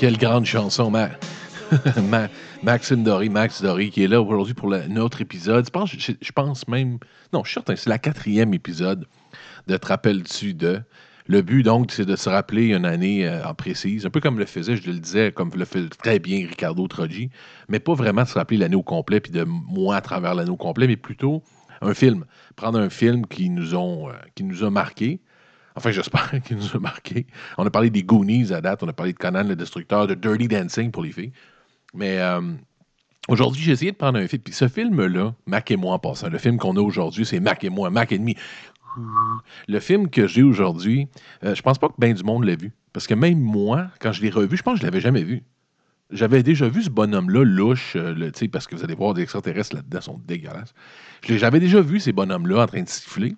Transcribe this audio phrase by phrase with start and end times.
[0.00, 1.10] Quelle grande chanson, Ma-
[2.08, 2.28] Ma-
[2.62, 5.66] Maxime Dory, Max Dory, qui est là aujourd'hui pour le- notre épisode.
[5.66, 6.96] Je pense, même.
[7.34, 9.04] Non, je suis certain, c'est la quatrième épisode
[9.66, 10.80] de Te rappelles-tu de?
[11.26, 14.38] Le but, donc, c'est de se rappeler une année euh, en précise, un peu comme
[14.38, 17.28] le faisait, je le disais, comme le fait très bien Ricardo Troggi,
[17.68, 20.50] mais pas vraiment de se rappeler l'année au complet, puis de moi à travers l'année
[20.50, 21.42] au complet, mais plutôt
[21.82, 22.24] un film.
[22.56, 25.20] Prendre un film qui nous, euh, qui nous a marqué,
[25.76, 27.26] Enfin, j'espère qu'il nous a marqué.
[27.58, 30.14] On a parlé des Goonies à date, on a parlé de Conan le Destructeur, de
[30.14, 31.32] Dirty Dancing pour les filles.
[31.94, 32.40] Mais euh,
[33.28, 34.42] aujourd'hui, j'ai essayé de prendre un film.
[34.42, 37.62] Puis ce film-là, Mac et moi en passant, le film qu'on a aujourd'hui, c'est Mac
[37.64, 38.34] et moi, Mac et demi.
[39.68, 41.06] Le film que j'ai aujourd'hui,
[41.44, 42.72] euh, je pense pas que bien du monde l'a vu.
[42.92, 45.42] Parce que même moi, quand je l'ai revu, je pense que je l'avais jamais vu.
[46.10, 49.76] J'avais déjà vu ce bonhomme-là louche, euh, le- parce que vous allez voir, des extraterrestres
[49.76, 50.74] là-dedans sont dégueulasses.
[51.22, 53.36] J'avais déjà vu ces bonhommes-là en train de siffler.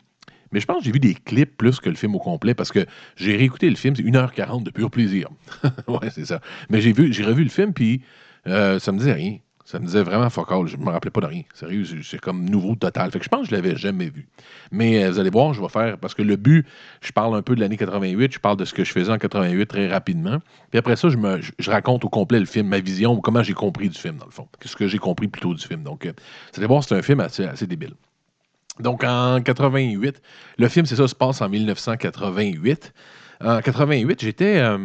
[0.53, 2.73] Mais je pense que j'ai vu des clips plus que le film au complet parce
[2.73, 2.87] que
[3.17, 5.29] j'ai réécouté le film, c'est 1h40 de pur plaisir.
[5.89, 6.41] ouais, c'est ça.
[6.71, 8.03] Mais j'ai vu, j'ai revu le film, puis
[8.47, 9.39] euh, ça me disait rien.
[9.65, 10.67] Ça me disait vraiment fuck all.
[10.67, 11.43] Je me rappelais pas de rien.
[11.55, 13.11] Sérieux, c'est- comme nouveau total.
[13.11, 14.29] Fait que je pense que je l'avais jamais vu.
[14.71, 16.67] Mais euh, vous allez voir, je vais faire, parce que le but,
[17.01, 19.19] je parle un peu de l'année 88, je parle de ce que je faisais en
[19.19, 20.39] 88 très rapidement.
[20.71, 23.55] Puis après ça, je, me, je, raconte au complet le film, ma vision, comment j'ai
[23.55, 24.49] compris du film, dans le fond.
[24.61, 25.83] Qu'est-ce que j'ai compris plutôt du film.
[25.83, 26.13] Donc, euh,
[26.53, 27.95] vous allez voir, c'est un film assez, assez débile.
[28.81, 30.23] Donc, en 88,
[30.59, 32.93] le film, c'est ça, se passe en 1988.
[33.45, 34.59] En 88, j'étais.
[34.59, 34.79] euh,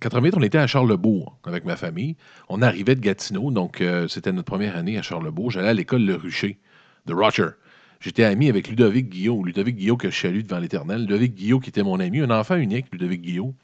[0.00, 2.16] 88, on était à Charlebourg avec ma famille.
[2.48, 5.50] On arrivait de Gatineau, donc euh, c'était notre première année à Charlebourg.
[5.50, 6.58] J'allais à l'école Le Rucher
[7.06, 7.48] de Roger.
[8.00, 11.00] J'étais ami avec Ludovic Guillot, Ludovic Guillot que je salue devant l'éternel.
[11.02, 13.54] Ludovic Guillot qui était mon ami, un enfant unique, Ludovic Guillot.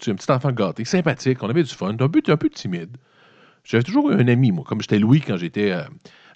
[0.00, 2.96] C'est un petit enfant gâté, sympathique, on avait du fun, un peu, un peu timide.
[3.64, 5.72] J'avais toujours eu un ami, moi, comme j'étais Louis quand j'étais.
[5.72, 5.82] euh,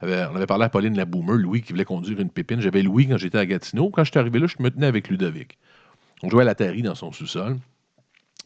[0.02, 2.60] on avait parlé à Pauline la Boomer, Louis qui voulait conduire une pépine.
[2.60, 3.90] J'avais Louis quand j'étais à Gatineau.
[3.90, 5.58] Quand j'étais arrivé là, je me tenais avec Ludovic.
[6.22, 7.58] On jouait à l'Atari dans son sous-sol.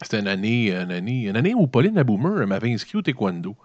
[0.01, 3.01] C'était une année, une, année, une année où Pauline la Boomer elle m'avait inscrit au
[3.01, 3.55] taekwondo.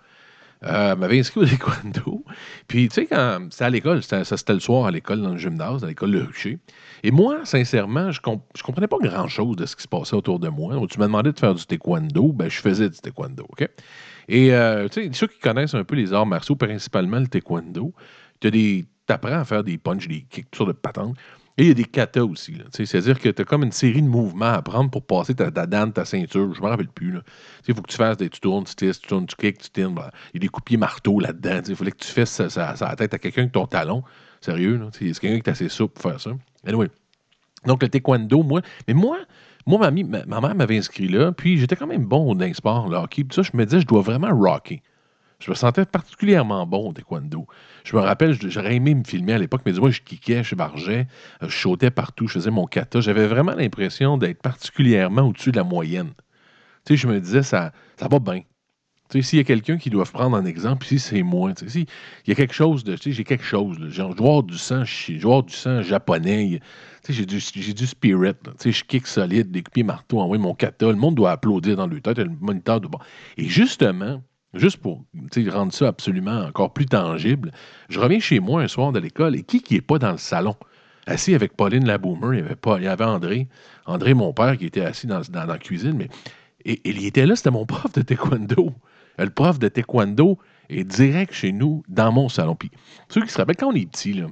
[0.64, 2.24] Euh, m'avait inscrit au taekwondo.
[2.68, 5.38] Puis, tu sais, quand c'était à l'école, ça c'était le soir à l'école, dans le
[5.38, 6.58] gymnase, dans l'école Le Rucher.
[7.02, 10.38] Et moi, sincèrement, je, comp- je comprenais pas grand-chose de ce qui se passait autour
[10.38, 10.74] de moi.
[10.74, 13.68] Donc, tu m'as demandé de faire du taekwondo, ben, je faisais du taekwondo, OK?
[14.28, 17.92] Et, euh, tu sais, ceux qui connaissent un peu les arts martiaux, principalement le taekwondo,
[18.40, 21.16] tu apprends à faire des punches, des kicks, toutes sortes de patentes.
[21.58, 22.54] Et il y a des katas aussi.
[22.72, 25.92] C'est-à-dire que tu as comme une série de mouvements à prendre pour passer ta, dame,
[25.92, 26.54] ta ceinture.
[26.54, 27.18] Je ne me rappelle plus.
[27.68, 28.30] Il faut que tu fasses des.
[28.30, 29.90] Tu tournes, tu tisses, tu tournes, tu kicks, tu tires.
[29.90, 30.10] voilà.
[30.32, 31.60] Il y a des coups de pied marteau là-dedans.
[31.68, 34.02] Il fallait que tu fasses ça, ça- à la tête à quelqu'un avec ton talon.
[34.40, 36.30] Sérieux, C'est quelqu'un qui est assez souple pour faire ça.
[36.66, 36.88] Anyway.
[37.66, 38.62] Donc, le taekwondo, moi.
[38.88, 39.18] Mais moi,
[39.66, 42.96] moi ma, mère m'avait inscrit là, puis j'étais quand même bon dans les sports, le
[42.96, 43.24] hockey.
[43.24, 44.82] Puis ça, je me disais, je dois vraiment rocker.
[45.38, 47.46] Je me sentais particulièrement bon au taekwondo.
[47.84, 51.08] Je me rappelle, j'aurais aimé me filmer à l'époque, mais dis-moi, je kickais, je bargeais,
[51.42, 53.00] euh, je sautais partout, je faisais mon kata.
[53.00, 56.12] J'avais vraiment l'impression d'être particulièrement au-dessus de la moyenne.
[56.84, 58.42] Tu sais, je me disais, ça, ça va bien.
[59.20, 61.52] S'il y a quelqu'un qui doit prendre en exemple, ici, c'est moi.
[61.74, 61.86] Il
[62.26, 62.96] y a quelque chose de.
[63.04, 63.78] J'ai quelque chose.
[63.78, 63.88] là.
[63.88, 66.60] Genre, avoir du sang, du sang japonais.
[67.08, 67.38] j'ai du,
[67.74, 68.32] du spirit.
[68.64, 70.86] je kick solide, des coups marteau, envoyer mon kata.
[70.86, 72.98] Le monde doit applaudir dans le tête, le moniteur de bon.
[73.36, 74.22] Et justement,
[74.54, 75.04] juste pour
[75.48, 77.52] rendre ça absolument encore plus tangible,
[77.88, 80.18] je reviens chez moi un soir de l'école et qui qui est pas dans le
[80.18, 80.56] salon?
[81.06, 83.48] Assis avec Pauline Laboomer, il y avait, il y avait André,
[83.86, 86.08] André, mon père, qui était assis dans, dans- dans la cuisine, mais
[86.64, 88.72] et, et il était là, c'était mon prof de taekwondo.
[89.18, 90.38] Le prof de taekwondo
[90.68, 92.54] est direct chez nous, dans mon salon.
[92.54, 92.70] Puis,
[93.08, 94.22] ceux qui se rappellent, quand on est petit,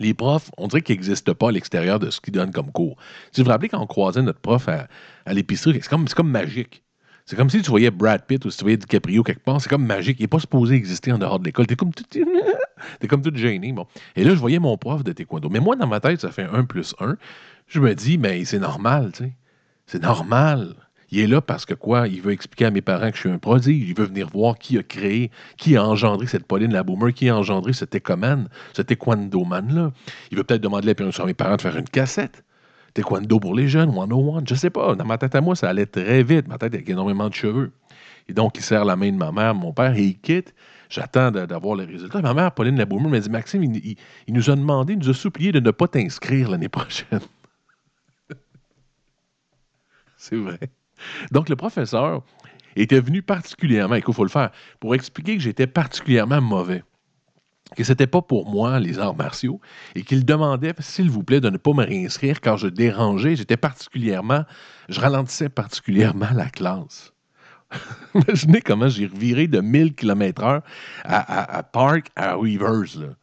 [0.00, 2.96] les profs, on dirait qu'ils n'existent pas à l'extérieur de ce qu'ils donnent comme cours.
[3.32, 4.88] Si vous vous rappelez quand on croisait notre prof à,
[5.32, 6.82] l'épicerie, c'est comme, comme magique.
[7.26, 9.60] C'est comme si tu voyais Brad Pitt ou si tu voyais DiCaprio quelque part.
[9.60, 10.18] C'est comme magique.
[10.20, 11.66] Il n'est pas supposé exister en dehors de l'école.
[11.66, 12.04] T'es comme tout,
[13.00, 13.72] t'es comme tout gêné.
[13.72, 13.86] Bon.
[14.14, 15.48] Et là, je voyais mon prof de taekwondo.
[15.48, 17.16] Mais moi, dans ma tête, ça fait 1 plus 1.
[17.66, 19.32] Je me dis, mais c'est normal, tu sais.
[19.86, 20.74] C'est normal.
[21.10, 22.08] Il est là parce que quoi?
[22.08, 23.88] Il veut expliquer à mes parents que je suis un prodige.
[23.88, 27.36] Il veut venir voir qui a créé, qui a engendré cette Pauline Laboomer, qui a
[27.36, 29.92] engendré ce Tekoman, ce Taekwondo Man-là.
[30.30, 32.42] Il veut peut-être demander la à mes parents de faire une cassette.
[32.94, 34.94] Taekwondo pour les jeunes, 101, je sais pas.
[34.94, 36.48] Dans ma tête à moi, ça allait très vite.
[36.48, 37.72] Ma tête avec énormément de cheveux.
[38.28, 40.54] Et donc, il serre la main de ma mère, mon père, et il quitte.
[40.88, 42.20] J'attends d'avoir les résultats.
[42.22, 43.96] Ma mère, Pauline Laboumer, m'a dit Maxime, il, il-
[44.28, 47.20] il nous a demandé, il nous a supplié de ne pas t'inscrire l'année prochaine.
[50.16, 50.58] C'est vrai.
[51.32, 52.22] Donc, le professeur
[52.76, 56.82] était venu particulièrement, écoute, il faut le faire, pour expliquer que j'étais particulièrement mauvais.
[57.76, 59.60] Que c'était pas pour moi, les arts martiaux,
[59.94, 63.36] et qu'il demandait, s'il vous plaît, de ne pas me réinscrire car je dérangeais.
[63.36, 64.44] J'étais particulièrement,
[64.88, 67.12] je ralentissais particulièrement la classe.
[68.14, 70.62] Imaginez comment j'ai reviré de 1000 km/h
[71.04, 72.36] à, Park à.
[72.36, 73.14] Là.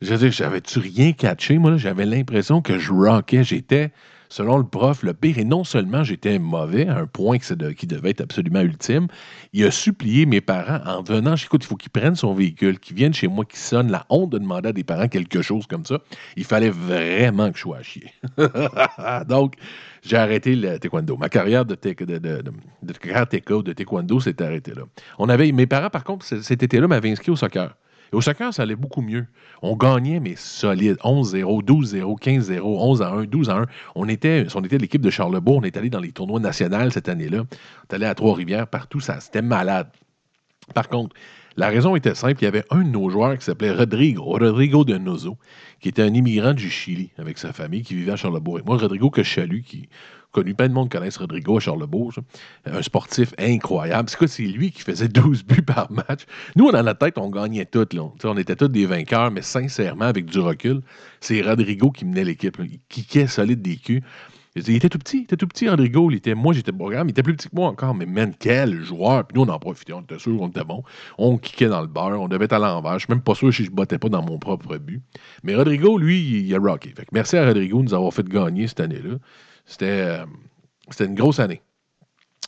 [0.00, 1.58] Je veux dire, j'avais-tu rien catché?
[1.58, 3.42] Moi, j'avais l'impression que je rockais.
[3.42, 3.92] J'étais,
[4.28, 5.38] selon le prof, le pire.
[5.38, 9.08] Et non seulement j'étais mauvais, à un point qui devait être absolument ultime,
[9.52, 11.34] il a supplié mes parents en venant.
[11.34, 13.90] Écoute, il faut qu'ils prennent son véhicule, qu'ils viennent chez moi, qu'ils sonnent.
[13.90, 15.98] La honte de demander à des parents quelque chose comme ça.
[16.36, 18.12] Il fallait vraiment que je sois à chier.
[19.28, 19.54] Donc,
[20.02, 21.16] j'ai arrêté le taekwondo.
[21.16, 22.42] Ma carrière de, taek- de,
[23.54, 24.82] ou de taekwondo s'est arrêtée là.
[25.18, 27.74] On avait, mes parents, par contre, cet été-là, m'avaient inscrit au soccer.
[28.12, 29.26] Et au soccer, ça allait beaucoup mieux.
[29.62, 30.96] On gagnait, mais solide.
[31.04, 33.66] 11-0, 12-0, 15-0, 11-1, 12-1.
[33.94, 35.56] On était, on l'équipe de Charlebourg.
[35.56, 37.40] On est allé dans les tournois nationaux cette année-là.
[37.40, 37.42] On
[37.90, 39.00] est allé à Trois-Rivières, partout.
[39.00, 39.88] Ça, c'était malade.
[40.74, 41.14] Par contre,
[41.56, 42.36] la raison était simple.
[42.40, 45.36] Il y avait un de nos joueurs qui s'appelait Rodrigo, Rodrigo de Nozo,
[45.80, 48.60] qui était un immigrant du Chili avec sa famille qui vivait à Charlebourg.
[48.60, 49.88] Et moi, Rodrigo que je salue, qui
[50.32, 52.22] connu, plein de monde connaissent Rodrigo à Charlebourg, ça.
[52.66, 54.08] un sportif incroyable.
[54.08, 56.24] C'est quoi, c'est lui qui faisait 12 buts par match?
[56.56, 57.86] Nous, dans notre tête, on gagnait tout.
[57.92, 58.02] Là.
[58.24, 60.80] On était tous des vainqueurs, mais sincèrement, avec du recul,
[61.20, 62.56] c'est Rodrigo qui menait l'équipe.
[62.62, 64.02] Il kickait solide des culs.
[64.56, 66.10] Il était tout petit, il était tout petit, Rodrigo.
[66.10, 68.82] Il était, moi, j'étais programme, il était plus petit que moi encore, mais man, quel
[68.82, 69.26] joueur.
[69.26, 70.82] Puis nous, on en profitait, on était sûr, on était bon.
[71.18, 72.94] On kickait dans le beurre, on devait être à l'envers.
[72.94, 75.02] Je suis même pas sûr si je bottais pas dans mon propre but.
[75.42, 76.94] Mais Rodrigo, lui, il, a rocké.
[77.12, 79.16] Merci à Rodrigo de nous avoir fait gagner cette année-là.
[79.68, 80.24] C'était euh,
[80.90, 81.62] c'était une grosse année.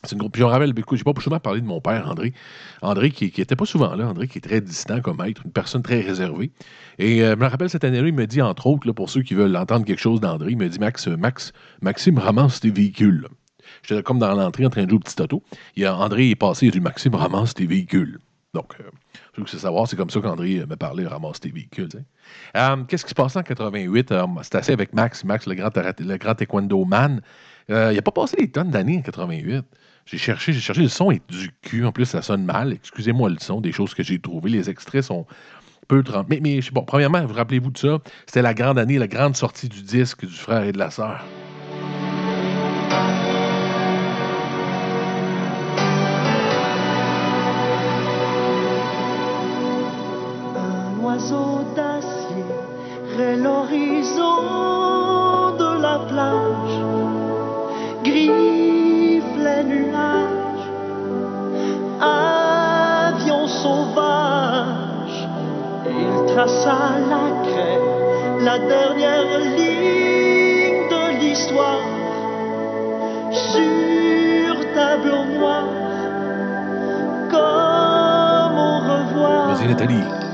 [0.03, 0.31] C'est une grosse.
[0.31, 2.33] Puis je me rappelle, j'ai pas souvent parlé de mon père, André.
[2.81, 5.51] André, qui, qui était pas souvent là, André, qui est très distant comme être, une
[5.51, 6.51] personne très réservée.
[6.97, 9.35] Et euh, je me rappelle cette année-là, il me dit, entre autres, pour ceux qui
[9.35, 13.27] veulent entendre quelque chose d'André, il me dit Max, euh, Max, Maxime ramasse tes véhicules.
[13.83, 15.43] J'étais comme dans l'entrée en train de jouer au petit auto.
[15.75, 18.19] Il André est passé, il a dit Maxime ramasse tes véhicules.
[18.53, 18.83] Donc, euh,
[19.35, 21.87] ceux qui veulent savoir, c'est comme ça qu'André euh, me parlait, ramasse tes véhicules.
[22.57, 24.11] Euh, Qu'est-ce qui se passait en 88?
[24.11, 27.21] Euh, C'était assez avec Max, Max, le grand, le grand taekwondo man.
[27.69, 29.63] Euh, il n'a pas passé des tonnes d'années en 88.
[30.05, 31.85] J'ai cherché, j'ai cherché, le son est du cul.
[31.85, 32.73] En plus, ça sonne mal.
[32.73, 34.49] Excusez-moi le son, des choses que j'ai trouvées.
[34.49, 35.25] Les extraits sont
[35.87, 36.41] peu trempés.
[36.41, 37.99] Mais, mais je pas, premièrement, vous rappelez-vous de ça?
[38.25, 41.23] C'était la grande année, la grande sortie du disque du frère et de la sœur.
[51.75, 52.49] D'acier
[53.37, 54.41] l'horizon
[55.57, 56.77] de la plage,
[58.03, 60.67] griffe les nuages,
[62.01, 65.27] avion sauvage,
[65.85, 67.81] il traça la craie,
[68.43, 71.87] la dernière ligne de l'histoire,
[73.31, 75.65] sur tableau noir,
[77.29, 79.55] comme au revoir.
[79.55, 80.30] Vas-y, Nathalie.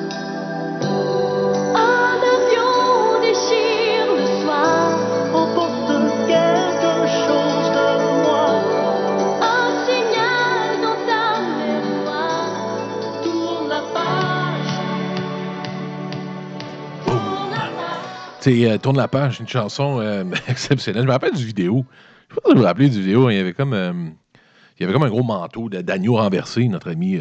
[18.52, 21.04] Sais, euh, Tourne la page, une chanson euh, exceptionnelle.
[21.04, 21.86] Je me rappelle du vidéo.
[22.30, 23.30] Je sais pas si vous vous rappelez du vidéo.
[23.30, 23.94] Il y avait comme, euh,
[24.78, 27.20] il y avait comme un gros manteau d'agneau renversé, notre ami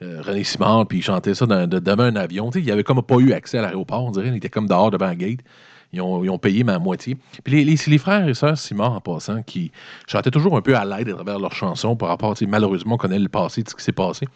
[0.00, 2.50] René Simard, puis il chantait ça dans- de- devant un avion.
[2.50, 4.28] Il avait comme pas eu accès à l'aéroport, on dirait.
[4.28, 5.40] Il était comme dehors devant la gate.
[5.92, 7.16] Ils ont, ils ont payé ma moitié.
[7.44, 9.70] Puis les, les, c'est frères et sœurs Simard, en passant, qui
[10.08, 13.18] chantaient toujours un peu à l'aide à travers leurs chansons par rapport, malheureusement, on connaît
[13.18, 14.26] le passé de ce qui s'est passé.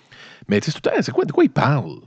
[0.49, 2.01] Mais tu sais, c'est tout le temps, c'est quoi, de quoi ils parlent?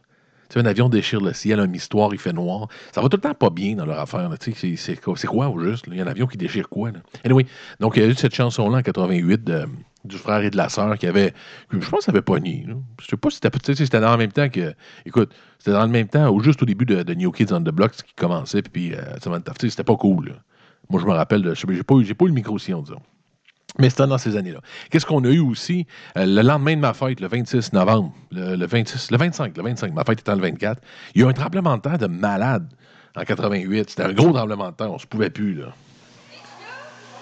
[0.49, 2.67] Tu sais, un avion déchire le ciel, une histoire, il fait noir.
[2.91, 4.29] Ça va tout le temps pas bien dans leur affaire.
[4.39, 4.95] Tu sais, C'est
[5.27, 5.85] quoi, au juste?
[5.87, 6.91] Il y a un avion qui déchire quoi?
[6.91, 6.99] Là?
[7.23, 7.45] Anyway,
[7.79, 9.65] donc il y a eu cette chanson-là en 88 de-
[10.05, 11.33] du frère et de la sœur qui avait.
[11.71, 12.65] Je pense que ça avait pogné.
[12.67, 12.73] là.
[13.01, 14.73] Je sais pas si c'était c'était dans le même temps que.
[15.05, 17.65] Écoute, c'était dans le même temps, ou juste au début de, New Kids on the
[17.69, 19.01] Block qui commençait, puis, euh,
[19.59, 20.33] c'était pas cool.
[20.89, 23.01] Moi, je me rappelle, j'ai pas, j'ai pas eu le micro-sillon, disons.
[23.77, 24.59] Mais c'était dans ces années-là.
[24.89, 25.85] Qu'est-ce qu'on a eu aussi?
[26.17, 29.63] Euh, le lendemain de ma fête, le 26 novembre, le, le 26, le 25, le
[29.63, 30.81] 25, ma fête étant le 24,
[31.13, 32.67] il y a eu un tremblement de terre de malade
[33.15, 33.89] en 88.
[33.89, 35.67] C'était un gros tremblement de terre, on se pouvait plus, là.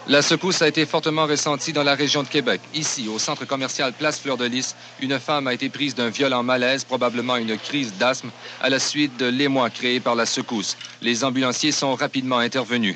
[0.10, 2.62] La secousse a été fortement ressentie dans la région de Québec.
[2.74, 6.44] Ici, au centre commercial Place Fleur de Lys, une femme a été prise d'un violent
[6.44, 8.30] malaise, probablement une crise d'asthme,
[8.62, 10.78] à la suite de l'émoi créé par la secousse.
[11.02, 12.96] Les ambulanciers sont rapidement intervenus.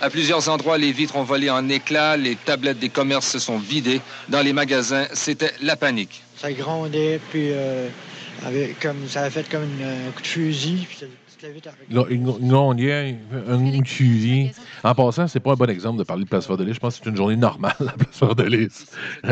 [0.00, 3.58] À plusieurs endroits, les vitres ont volé en éclats, les tablettes des commerces se sont
[3.58, 4.00] vidées.
[4.28, 6.22] Dans les magasins, c'était la panique.
[6.36, 7.88] Ça grondait, puis euh,
[8.46, 11.48] avec- comme, ça a fait comme une- un coup de fusil, puis ça- toute la
[11.50, 13.12] vitre a- Là, une- une gondière,
[13.48, 14.52] un fusil.
[14.84, 16.74] En passant, c'est pas un bon exemple de parler de Place Fleur de Lys.
[16.74, 18.86] Je pense que c'est une journée normale, la Place Fleur de Lys.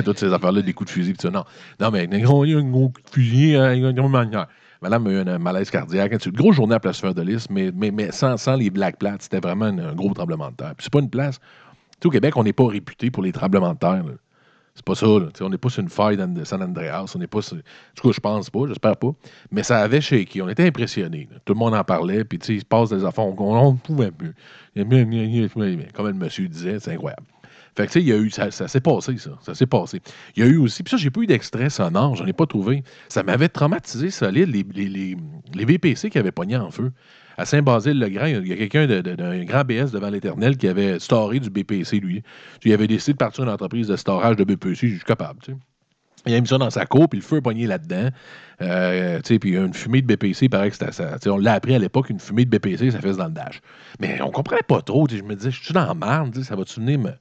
[0.04, 1.30] Toutes ces affaires-là, des coups de fusil, pis ça.
[1.30, 1.44] Non,
[1.80, 4.46] non mais une gondière, un gros coup de fusil, hein, une grande manière.
[4.86, 6.24] Madame a eu un malaise cardiaque.
[6.24, 9.22] Une grosse journée à Place Fleur de Lys, mais, mais, mais sans, les Black Plates,
[9.22, 10.74] c'était vraiment un, gros tremblement de terre.
[10.76, 11.40] Puis c'est pas une place.
[12.04, 14.04] Au Québec, on n'est pas réputé pour les tremblements de terre.
[14.76, 15.06] C'est pas ça.
[15.06, 15.26] Là.
[15.40, 17.12] On n'est pas sur une faille de San Andreas.
[17.16, 17.40] On n'est pas.
[17.40, 19.10] En je pense pas, j'espère pas.
[19.50, 20.40] Mais ça avait shaké.
[20.40, 21.28] On était impressionnés.
[21.44, 22.22] Tout le monde en parlait.
[22.22, 23.26] Puis, il se passe des affaires.
[23.26, 24.34] On ne pouvait plus.
[25.94, 27.26] Comme le monsieur disait, c'est incroyable.
[27.76, 28.30] Fait que, tu sais, il y a eu.
[28.30, 29.33] Ça, ça s'est passé, ça.
[29.42, 30.00] Ça s'est passé.
[30.35, 30.83] Il y a eu aussi.
[30.83, 32.16] Puis ça, j'ai pas eu d'extrait sonore.
[32.16, 32.83] J'en ai pas trouvé.
[33.09, 35.16] Ça m'avait traumatisé solide, les, les, les,
[35.54, 36.90] les qui avaient pogné en feu.
[37.38, 41.50] À Saint-Basile-le-Grand, il y a quelqu'un d'un grand BS devant l'Éternel qui avait storé du
[41.50, 42.23] BPC, lui.
[42.64, 44.88] Il avait décidé de partir une entreprise de storage de BPC.
[44.88, 45.59] Je suis capable, tu sais.
[46.26, 48.09] Il a mis ça dans sa cour, puis le feu a pogné là-dedans.
[48.62, 51.18] Euh, puis une fumée de BPC, paraît que ça.
[51.26, 53.61] On l'a appris à l'époque, une fumée de BPC, ça fait dans le dash.
[54.00, 55.06] Mais on comprenait pas trop.
[55.09, 57.12] Je me disais, je suis dans la merde, ça va-tu venir me.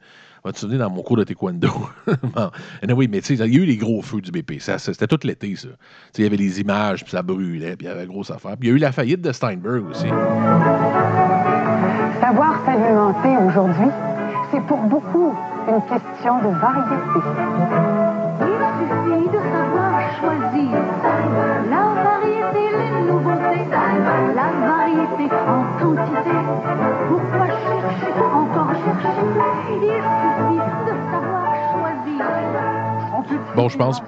[0.45, 1.89] Va-tu venir dans mon cours de taekwondo?
[2.05, 2.51] bon.
[2.83, 4.59] Anyway, mais tu sais, il y a eu les gros feux du BP.
[4.59, 5.69] C'était tout l'été, ça.
[5.69, 8.11] Tu sais, Il y avait les images, puis ça brûlait, puis il y avait une
[8.11, 8.55] grosse affaire.
[8.55, 10.07] Puis il y a eu la faillite de Steinberg aussi.
[12.21, 13.89] Savoir s'alimenter aujourd'hui,
[14.51, 15.33] c'est pour beaucoup
[15.67, 16.95] une question de variété.
[18.41, 20.77] Il suffit de savoir choisir
[21.71, 23.65] la variété, les nouveautés,
[24.35, 26.37] la variété en quantité.
[27.09, 27.54] Pourquoi
[33.55, 34.01] Bon, je pense.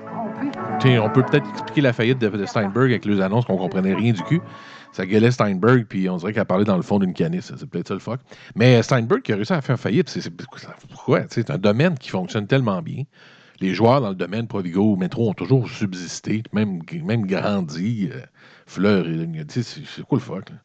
[0.85, 4.21] On peut peut-être expliquer la faillite de, Steinberg avec les annonces qu'on comprenait rien du
[4.23, 4.41] cul.
[4.91, 7.51] Ça gueulait Steinberg, puis on dirait qu'elle parlait dans le fond d'une canisse.
[7.57, 8.19] C'est peut-être ça le fuck.
[8.55, 10.29] Mais Steinberg qui a réussi à faire faillite, c'est
[10.89, 11.21] pourquoi?
[11.29, 13.03] C'est un domaine qui fonctionne tellement bien.
[13.59, 18.09] Les joueurs dans le domaine Provigo ou Métro ont toujours subsisté, même, même grandi.
[18.13, 18.21] euh,
[18.67, 19.05] Fleur,
[19.49, 20.49] c'est quoi le fuck?
[20.49, 20.55] là?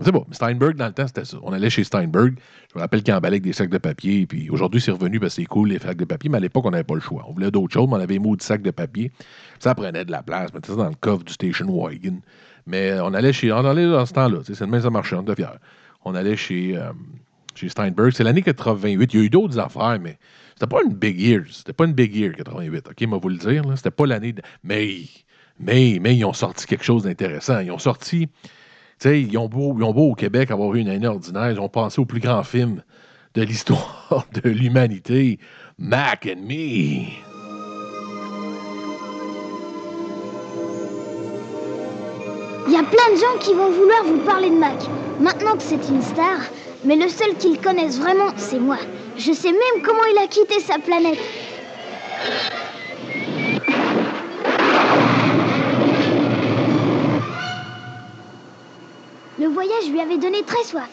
[0.00, 0.24] C'est bon.
[0.32, 1.36] Steinberg, dans le temps, c'était ça.
[1.42, 2.34] On allait chez Steinberg.
[2.72, 4.26] Je me rappelle qu'il emballait avec des sacs de papier.
[4.26, 6.30] Puis aujourd'hui, c'est revenu parce que c'est cool, les sacs de papier.
[6.30, 7.24] Mais à l'époque, on n'avait pas le choix.
[7.28, 9.12] On voulait d'autres choses, mais on avait mots de sacs de papier.
[9.58, 10.52] Ça prenait de la place.
[10.54, 12.20] Mettait ça dans le coffre du station wagon.
[12.66, 13.52] Mais on allait chez.
[13.52, 14.38] On allait dans ce temps-là.
[14.44, 15.16] sais, C'est le même ça marchait.
[15.16, 15.24] On.
[16.04, 16.92] On allait chez, euh,
[17.54, 18.12] chez Steinberg.
[18.12, 19.12] C'est l'année 88.
[19.12, 20.18] Il y a eu d'autres affaires, mais
[20.54, 21.42] c'était pas une big year.
[21.50, 22.88] C'était pas une big year, 88.
[22.88, 23.62] OK, moi vous le dire.
[23.76, 24.32] C'était pas l'année.
[24.32, 25.00] de- Mais,
[25.60, 27.60] mais, mais ils ont sorti quelque chose d'intéressant.
[27.60, 28.28] Ils ont sorti.
[29.04, 32.00] Ils ont ils ont beau au Québec avoir eu une année ordinaire, ils ont pensé
[32.00, 32.82] au plus grand film
[33.34, 35.38] de l'histoire de l'humanité,
[35.78, 37.06] Mac and Me.
[42.68, 44.78] Il y a plein de gens qui vont vouloir vous parler de Mac.
[45.20, 46.38] Maintenant que c'est une star,
[46.84, 48.78] mais le seul qu'ils connaissent vraiment, c'est moi.
[49.16, 51.18] Je sais même comment il a quitté sa planète.
[59.42, 60.88] Le voyage lui avait donné très soif.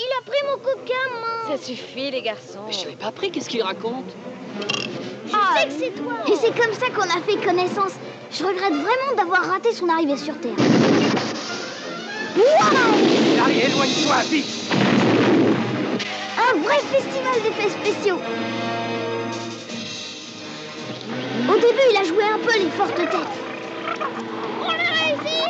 [0.00, 1.56] Il a pris mon coca, maman.
[1.56, 2.64] Ça suffit, les garçons.
[2.66, 4.06] Mais je l'avais pas appris, qu'est-ce qu'il raconte
[5.26, 6.14] Je sais que c'est toi.
[6.26, 7.92] Et c'est comme ça qu'on a fait connaissance.
[8.32, 10.56] Je regrette vraiment d'avoir raté son arrivée sur Terre.
[12.36, 14.72] Waouh Harry, éloigne-toi, vite
[16.36, 18.18] Un vrai festival d'effets spéciaux.
[21.48, 23.14] Au début, il a joué un peu les fortes têtes.
[24.62, 25.44] On a réussi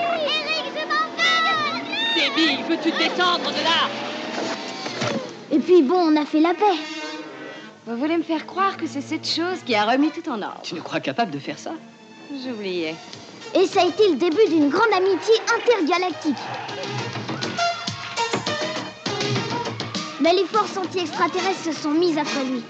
[2.24, 3.90] Débile, veux-tu descendre de là?
[5.52, 6.78] Et puis bon, on a fait la paix.
[7.86, 10.60] Vous voulez me faire croire que c'est cette chose qui a remis tout en ordre?
[10.62, 11.72] Tu nous crois capable de faire ça?
[12.30, 12.94] J'oubliais.
[13.54, 16.36] Et ça a été le début d'une grande amitié intergalactique.
[20.20, 22.62] Mais les forces anti-extraterrestres se sont mises après lui.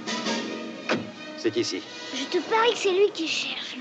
[1.39, 1.81] C'est ici.
[2.13, 3.77] Je te parie que c'est lui qui cherche.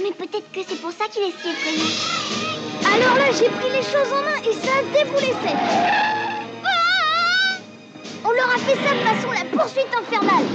[0.00, 2.65] Mais peut-être que c'est pour ça qu'il est si effrayé.
[2.94, 5.56] Alors là, j'ai pris les choses en main et ça a déboulé sec.
[8.24, 10.46] On leur a fait ça de façon la poursuite infernale.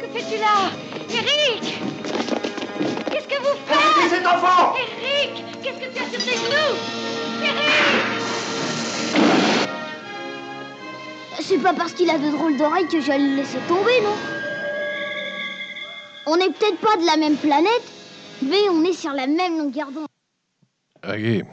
[0.00, 0.70] Que fais-tu là
[1.10, 1.78] Eric?
[3.10, 4.10] Qu'est-ce que vous faites?
[4.10, 4.74] cet enfant.
[4.76, 6.76] Eric Qu'est-ce que tu as sur tes genoux
[7.42, 8.16] Eric!
[11.40, 14.16] C'est pas parce qu'il a de drôles d'oreilles que je vais le laisser tomber, non?
[16.26, 17.84] On n'est peut-être pas de la même planète,
[18.42, 20.06] mais on est sur la même longueur d'onde.
[21.06, 21.44] OK.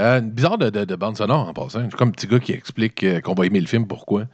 [0.00, 1.88] Euh, bizarre de, de- de bande sonore en passant.
[1.90, 4.24] Comme un petit gars qui explique euh, qu'on va aimer le film, pourquoi.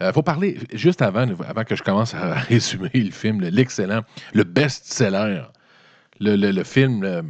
[0.00, 4.00] Il faut parler, juste avant, avant que je commence à résumer le film, le- l'excellent,
[4.32, 5.42] le best-seller,
[6.20, 7.22] le, le- le film, euh,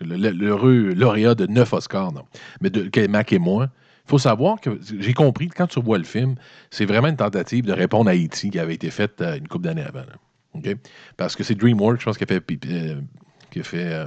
[0.00, 2.24] l'heureux lauréat de neuf Oscars, non,
[2.60, 3.68] mais de Mac et moi,
[4.06, 6.36] faut savoir que j'ai compris que quand tu vois le film,
[6.70, 8.48] c'est vraiment une tentative de répondre à E.T.
[8.50, 10.00] qui avait été faite euh, une couple d'années avant.
[10.00, 10.14] là.
[10.54, 10.76] OK?
[11.18, 13.00] Parce que c'est DreamWorks, je pense, qui a fait, euh,
[13.50, 14.04] qui a fait euh,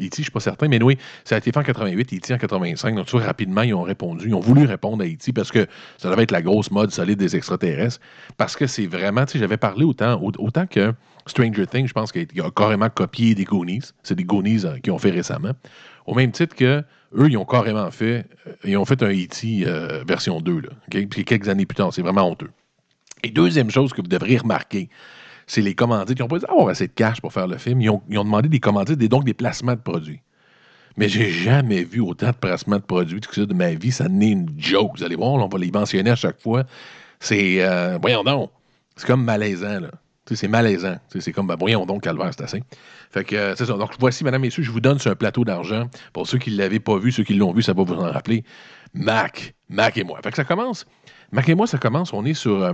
[0.00, 2.34] E.T., je ne suis pas certain, mais oui, ça a été fait en 88, E.T.
[2.34, 2.94] en 85.
[2.94, 4.28] Donc, tu vois, rapidement, ils ont répondu.
[4.28, 5.32] Ils ont voulu répondre à E.T.
[5.32, 5.66] parce que
[5.98, 8.00] ça devait être la grosse mode solide des extraterrestres.
[8.36, 10.92] Parce que c'est vraiment, tu sais, j'avais parlé autant, au- autant que
[11.26, 13.82] Stranger Things, je pense qu'il a carrément copié des Goonies.
[14.02, 15.52] C'est des Goonies euh, qu'ils ont fait récemment.
[16.06, 16.82] Au même titre que
[17.16, 19.64] eux, ils ont carrément fait, euh, ils ont fait un E.T.
[19.66, 20.68] euh, version 2, là?
[20.88, 22.50] Puis quelques années plus tard, c'est vraiment honteux.
[23.22, 24.88] Et deuxième chose que vous devriez remarquer,
[25.50, 26.16] c'est les commandites.
[26.16, 27.80] Ils n'ont pas dit avoir assez de cash pour faire le film.
[27.80, 30.20] Ils ont, demandé des commandites et donc des placements de produits.
[30.96, 33.90] Mais j'ai jamais vu autant de placements de produits que ça de ma vie.
[33.90, 34.92] Ça n'est une joke.
[34.98, 36.64] Vous allez voir, on va les mentionner à chaque fois.
[37.18, 37.64] C'est.
[37.64, 38.50] euh, voyons donc.
[38.94, 39.90] C'est comme malaisant, là.
[40.32, 40.96] C'est malaisant.
[41.18, 42.62] C'est comme, ben, voyons donc, Calvaire, c'est assez.
[43.10, 43.72] Fait que, euh, c'est ça.
[43.72, 45.88] Donc, voici, mesdames, messieurs, je vous donne un plateau d'argent.
[46.12, 48.12] Pour ceux qui ne l'avaient pas vu, ceux qui l'ont vu, ça va vous en
[48.12, 48.44] rappeler.
[48.94, 50.20] Mac, Mac et moi.
[50.22, 50.86] Fait que ça commence.
[51.32, 52.62] Mac et moi, ça commence, on est sur.
[52.62, 52.72] euh,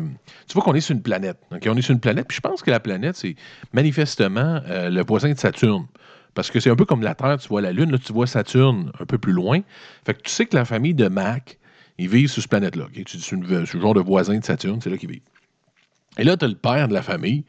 [0.48, 1.36] tu vois qu'on est sur une planète.
[1.66, 3.36] On est sur une planète, puis je pense que la planète, c'est
[3.72, 5.86] manifestement euh, le voisin de Saturne.
[6.34, 8.26] Parce que c'est un peu comme la Terre, tu vois la Lune, là, tu vois
[8.26, 9.60] Saturne un peu plus loin.
[10.04, 11.58] Fait que tu sais que la famille de Mac,
[11.98, 12.84] ils vivent sur cette planète-là.
[12.84, 13.04] OK?
[13.04, 15.20] Tu- C'est une- c'est le genre de voisin de Saturne, c'est là qu'ils vivent.
[16.18, 17.44] Et là, tu as le père de la famille.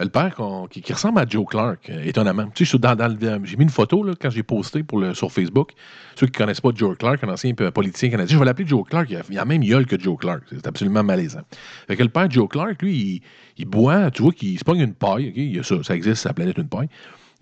[0.00, 0.36] Euh, Le père
[0.70, 2.46] qui, ressemble à Joe Clark, euh, étonnamment.
[2.54, 5.14] Tu sais, dans, dans euh, j'ai mis une photo là, quand j'ai posté pour le,
[5.14, 5.72] sur Facebook.
[6.16, 8.66] Ceux qui ne connaissent pas Joe Clark, un ancien p- politicien canadien, je vais l'appeler
[8.68, 9.08] Joe Clark.
[9.10, 10.42] Il a, a même gueule que Joe Clark.
[10.50, 11.42] C'est absolument malaisant.
[11.86, 13.22] Fait que le père Joe Clark, lui,
[13.56, 15.32] il, boit, tu vois qu'il se pogne une paille.
[15.36, 16.88] Il y a ça, ça existe, sa planète, une paille.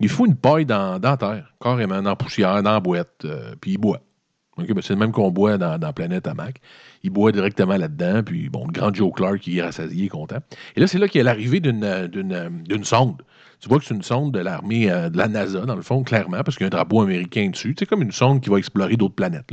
[0.01, 3.53] Il fout une paille dans, dans la terre, carrément, dans poussière, dans la boîte, euh,
[3.59, 3.99] puis il boit.
[4.67, 6.61] Ben c'est le même qu'on boit dans, dans la planète à Mac.
[7.03, 10.39] Il boit directement là-dedans, puis bon, le grand Joe Clark, il est rassasié, content.
[10.75, 13.21] Et là, c'est là qu'il y a l'arrivée d'une, euh, euh, sonde.
[13.61, 16.03] Tu vois que c'est une sonde de l'armée, euh, de la NASA, dans le fond,
[16.03, 17.75] clairement, parce qu'il y a un drapeau américain dessus.
[17.77, 19.51] C'est comme une sonde qui va explorer d'autres planètes.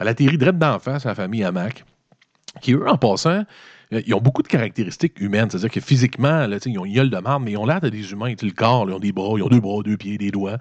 [0.00, 1.84] Elle atterrit direct d'en face à la famille à Mac,
[2.60, 3.44] qui, eux, en passant,
[3.90, 5.48] ils ont beaucoup de caractéristiques humaines.
[5.50, 8.12] C'est-à-dire que physiquement, ils ont une gueule de marde, mais ils ont l'air de des
[8.12, 8.30] humains.
[8.34, 10.30] Tu sais, Le corps, ils ont des bras, ils ont deux bras, deux pieds, des
[10.30, 10.58] doigts.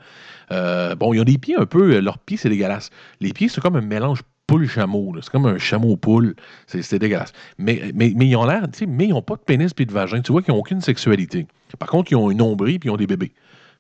[0.52, 1.96] Euh, bon, ils ont des pieds un peu.
[1.96, 2.90] euh, leurs pieds, c'est dégueulasse.
[3.20, 5.14] Les pieds, c'est comme un mélange poule-chameau.
[5.22, 6.36] C'est comme un chameau-poule.
[6.68, 7.34] C'est dégueulasse.
[7.58, 10.22] Mais, ils ont l'air, mais ils n'ont pas de pénis puis de vagin.
[10.22, 11.48] Tu vois qu'ils n'ont aucune sexualité.
[11.80, 13.34] Par contre, ils ont une nombril puis ils ont des bébés.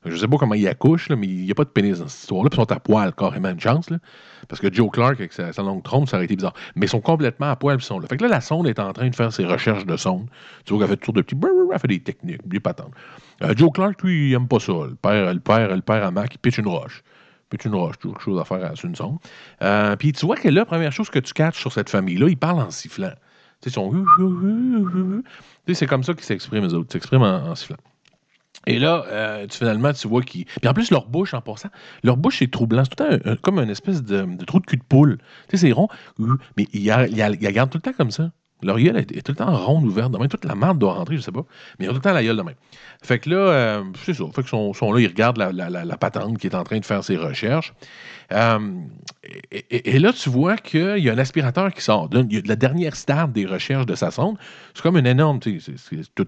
[0.09, 2.07] Je sais pas comment ils accouchent, là, mais il n'y a pas de pénis dans
[2.07, 2.49] cette histoire-là.
[2.49, 3.89] Puis ils sont à poil, carrément, une chance.
[3.89, 3.97] Là,
[4.47, 6.53] parce que Joe Clark, avec sa, longue trompe, ça aurait été bizarre.
[6.75, 8.07] Mais ils sont complètement à poil, ils sont là.
[8.07, 10.27] Fait que là, la sonde est en train de faire ses recherches de sonde.
[10.65, 11.37] Tu vois qu'elle fait toujours de petits...
[11.71, 12.93] Elle fait des techniques, des patentes.
[13.43, 14.73] Euh, Joe Clark, lui, il aime pas ça.
[14.73, 17.03] Le père, le père, le père à Mac, il pitch une roche.
[17.45, 19.17] Il pitch une roche, toujours quelque chose à faire sur une sonde.
[19.61, 22.37] Euh, puis tu vois que là, première chose que tu catches sur cette famille-là, ils
[22.37, 23.11] parlent en sifflant.
[23.61, 24.05] Tu sais, ils sont...
[25.73, 26.87] C'est comme ça qu'ils s'expriment, les autres.
[26.89, 27.77] Ils s'expriment en, en sifflant.
[28.65, 30.45] Et là, euh, tu, finalement, tu vois qu'ils.
[30.45, 31.69] Puis en plus, leur bouche, en passant,
[32.03, 32.83] leur bouche, c'est troublant.
[32.83, 35.17] C'est tout le temps un- un- comme espèce de, de trou de cul de poule.
[35.49, 35.87] Tu sais, c'est rond,
[36.57, 38.31] mais ils la gardent tout le temps comme ça.
[38.63, 40.11] Leur gueule est, tout le temps ronde, ouverte.
[40.11, 41.45] De même, toute la marde doit rentrer, je sais pas.
[41.77, 42.55] Mais ils ont tout le temps la gueule de même.
[43.03, 44.23] Fait que là, euh, c'est ça.
[44.33, 46.85] Fait qu'ils sont, là, ils regardent la, la- la- patente qui est en train de
[46.85, 47.73] faire ses recherches.
[48.31, 48.59] Euh,
[49.51, 52.09] et, là, tu vois qu'il y a un aspirateur qui sort.
[52.11, 54.37] Il y a de la dernière stade des recherches de sa sonde.
[54.73, 55.39] C'est comme une énorme.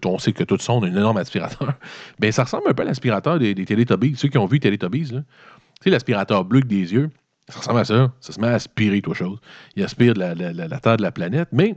[0.05, 1.73] on sait que toute sonde a un énorme aspirateur.
[2.19, 4.15] Ben, ça ressemble un peu à l'aspirateur des, des Teletubbies.
[4.17, 5.21] Ceux qui ont vu Teletubbies, là.
[5.21, 7.09] Tu sais, l'aspirateur bleu des yeux,
[7.47, 8.11] ça ressemble à ça.
[8.19, 9.39] Ça se met à aspirer, toi, chose.
[9.75, 11.75] Il aspire de la, la- la- la terre de la planète, mais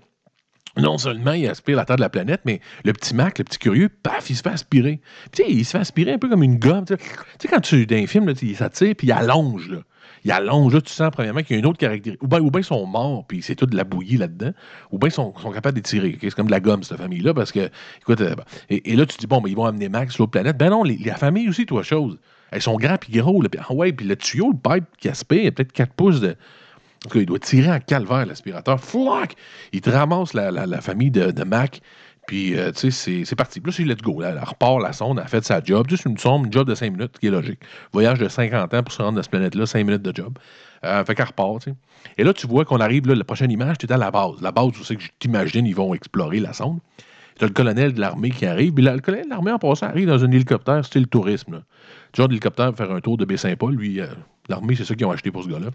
[0.76, 3.58] non seulement il aspire la terre de la planète, mais le petit Mac, le petit
[3.58, 5.00] curieux, paf, il se fait aspirer.
[5.32, 6.84] Puis, il se fait aspirer un peu comme une gomme.
[6.84, 6.94] Tu
[7.38, 9.78] sais, quand tu dans un film, là, il s'attire, puis il allonge, là.
[10.24, 12.22] Il allonge, là, tu sens premièrement qu'il y a une autre caractéristique.
[12.22, 14.52] Ou bien ou ils sont morts, puis c'est tout de la bouillie là-dedans.
[14.92, 16.16] Ou bien ils sont, capables d'étirer.
[16.20, 17.68] C'est comme de la gomme, cette famille-là, parce que,
[18.08, 18.34] euh,
[18.70, 20.56] et, là, tu dis, bon, ils vont amener Max sur l'autre planète.
[20.56, 22.18] Ben non, les- la famille aussi, toi, chose.
[22.52, 23.42] Elles sont grands puis gros.
[23.42, 25.92] Là, ah ouais, puis le tuyau, le pipe qui aspire, il y a peut-être 4
[25.92, 26.36] pouces de.
[27.14, 28.80] Il doit tirer en calvaire, l'aspirateur.
[28.80, 29.34] Flac!
[29.72, 31.80] Il te ramasse la, famille de, Mac.
[32.26, 33.60] Puis, euh, tu sais, c'est- parti.
[33.60, 34.20] Puis là, c'est let's go.
[34.20, 35.88] Là, elle repart la sonde, elle a fait sa job.
[35.90, 37.58] Juste une sonde, une job de 5 minutes, qui est logique.
[37.92, 40.38] Voyage de 50 ans pour se rendre à cette planète-là, 5 minutes de job.
[40.84, 41.76] Euh, fait qu'elle repart, tu sais.
[42.18, 44.40] Et là, tu vois qu'on arrive, là, la prochaine image, tu es à la base.
[44.40, 46.78] La base, tu sais que je t'imagine, ils vont explorer la sonde.
[47.38, 48.72] Tu as le colonel de l'armée qui arrive.
[48.72, 51.54] Puis le colonel de l'armée, en passant, arrive dans un hélicoptère style tourisme.
[51.54, 51.62] Là.
[52.16, 53.74] Genre d'hélicoptère faire un tour de Baie-Saint-Paul.
[53.74, 54.06] Lui, euh,
[54.48, 55.68] l'armée, c'est ça qu'ils ont acheté pour ce gars-là.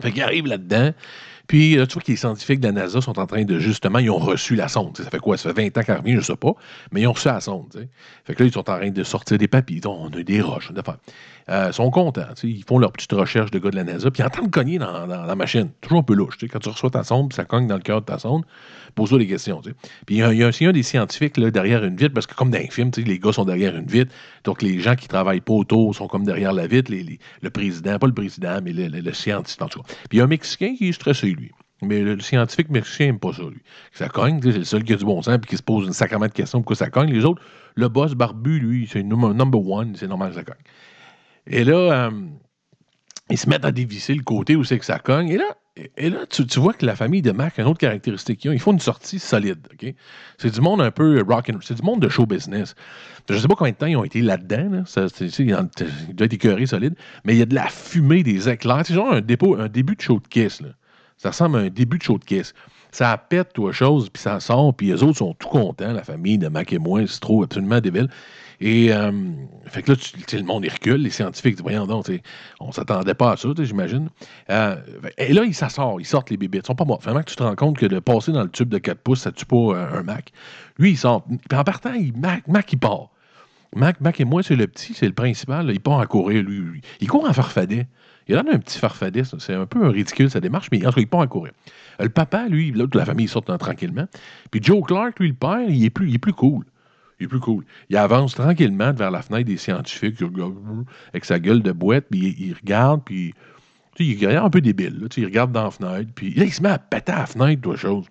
[0.00, 0.92] Fait qu'il arrive là-dedans.
[1.50, 4.08] Puis, tu vois que les scientifiques de la NASA sont en train de, justement, ils
[4.08, 4.96] ont reçu la sonde.
[4.96, 5.36] Ça fait quoi?
[5.36, 6.52] Ça fait 20 ans qu'elle revient, je sais pas.
[6.92, 7.88] Mais ils ont reçu la sonde.
[8.24, 9.80] Fait que là, ils sont en train de sortir des papiers.
[9.84, 10.98] On a des roches, on a des affaires.
[11.48, 12.22] Euh, ils sont contents.
[12.44, 14.12] Ils font leur petite recherche de gars de la NASA.
[14.12, 15.70] Puis ils entendent cogner dans, dans la machine.
[15.80, 16.36] Toujours un peu louche.
[16.52, 18.44] Quand tu reçois ta sonde, ça cogne dans le cœur de ta sonde,
[18.94, 19.60] pose-toi des questions.
[19.60, 19.74] Puis
[20.10, 22.52] il y a, il y a un des scientifiques derrière une vitre, parce que comme
[22.52, 24.12] dans un film, tu sais, les gars sont derrière une vitre.
[24.44, 26.92] Donc les gens qui travaillent pas autour sont comme derrière la vitre.
[26.92, 29.62] Les- les- le président, pas le président, mais le scientifique.
[29.62, 29.88] En tout cas.
[30.08, 31.34] Puis il y a un Mexicain qui est stressé,
[31.82, 33.62] Mais le, scientifique mexicain n'aime pas ça, lui.
[33.92, 35.92] Ça cogne, c'est le seul qui a du bon sens puis qui se pose une
[35.94, 37.10] sacrament de questions pourquoi ça cogne.
[37.10, 37.42] Les autres,
[37.74, 40.56] le boss barbu, lui, c'est number, one, c'est normal que ça cogne.
[41.46, 42.10] Et là, euh,
[43.30, 45.28] ils se mettent à dévisser le côté où c'est que ça cogne.
[45.30, 45.56] Et là,
[45.96, 48.54] et là tu, vois que la famille de Mac a une autre caractéristique qu'ils ont.
[48.54, 49.66] Ils font une sortie solide.
[50.36, 52.74] C'est du monde un peu rock and C'est du monde de show business.
[53.28, 54.68] Je ne sais pas combien de temps ils ont été là-dedans.
[54.70, 54.82] là.
[54.84, 55.68] Ça, c'est- c'est- il en-
[56.08, 56.94] il doit être écœuré solide.
[57.24, 58.82] Mais il y a de la fumée, des éclairs.
[58.84, 60.60] C'est genre un, dépôt, un début de show de kiss.
[60.60, 60.70] Là.
[61.20, 62.54] Ça ressemble à un début de show de kiss.
[62.92, 66.38] Ça pète, toi, chose, puis ça sort, puis les autres sont tout contents, la famille
[66.38, 68.08] de Mac et moi, c'est trop absolument débile.
[68.60, 69.12] Et, euh,
[69.66, 72.10] fait que là, tu, le monde, il recule, les scientifiques voyons donc,
[72.58, 74.08] on s'attendait pas à ça, j'imagine.
[74.48, 74.76] Euh,
[75.18, 76.58] et là, ils s'assortent, ils sortent les bébés.
[76.58, 77.02] Ils sont pas morts.
[77.02, 79.32] Finalement, tu te rends compte que de passer dans le tube de 4 pouces, ça
[79.32, 80.32] tue pas euh, un Mac.
[80.78, 81.24] Lui, il sort.
[81.24, 83.10] Puis en partant, Mac, Mac, il part.
[83.76, 85.70] Mac, Mac et moi, c'est le petit, c'est le principal.
[85.70, 86.80] il part à courir, lui.
[87.00, 87.86] Il court en farfadet.
[88.30, 89.22] Il a d'un petit farfadet.
[89.38, 91.52] C'est un peu un ridicule, sa démarche, mais en tout cas, il part à courir.
[92.00, 94.06] Euh, Le papa, lui, de la famille, il sort tranquillement.
[94.50, 96.64] Puis Joe Clark, lui, le père, il est plus, il est plus cool.
[97.18, 97.64] Il est plus cool.
[97.90, 100.54] Il avance tranquillement vers la fenêtre des scientifiques, il regarde,
[101.10, 103.34] avec sa gueule de boîte, puis il, il regarde, puis
[103.94, 104.98] tu il est un peu débile.
[105.00, 107.18] Là, tu il regarde dans la fenêtre, puis là, il se met à péter à
[107.18, 108.06] la fenêtre, toi, chose.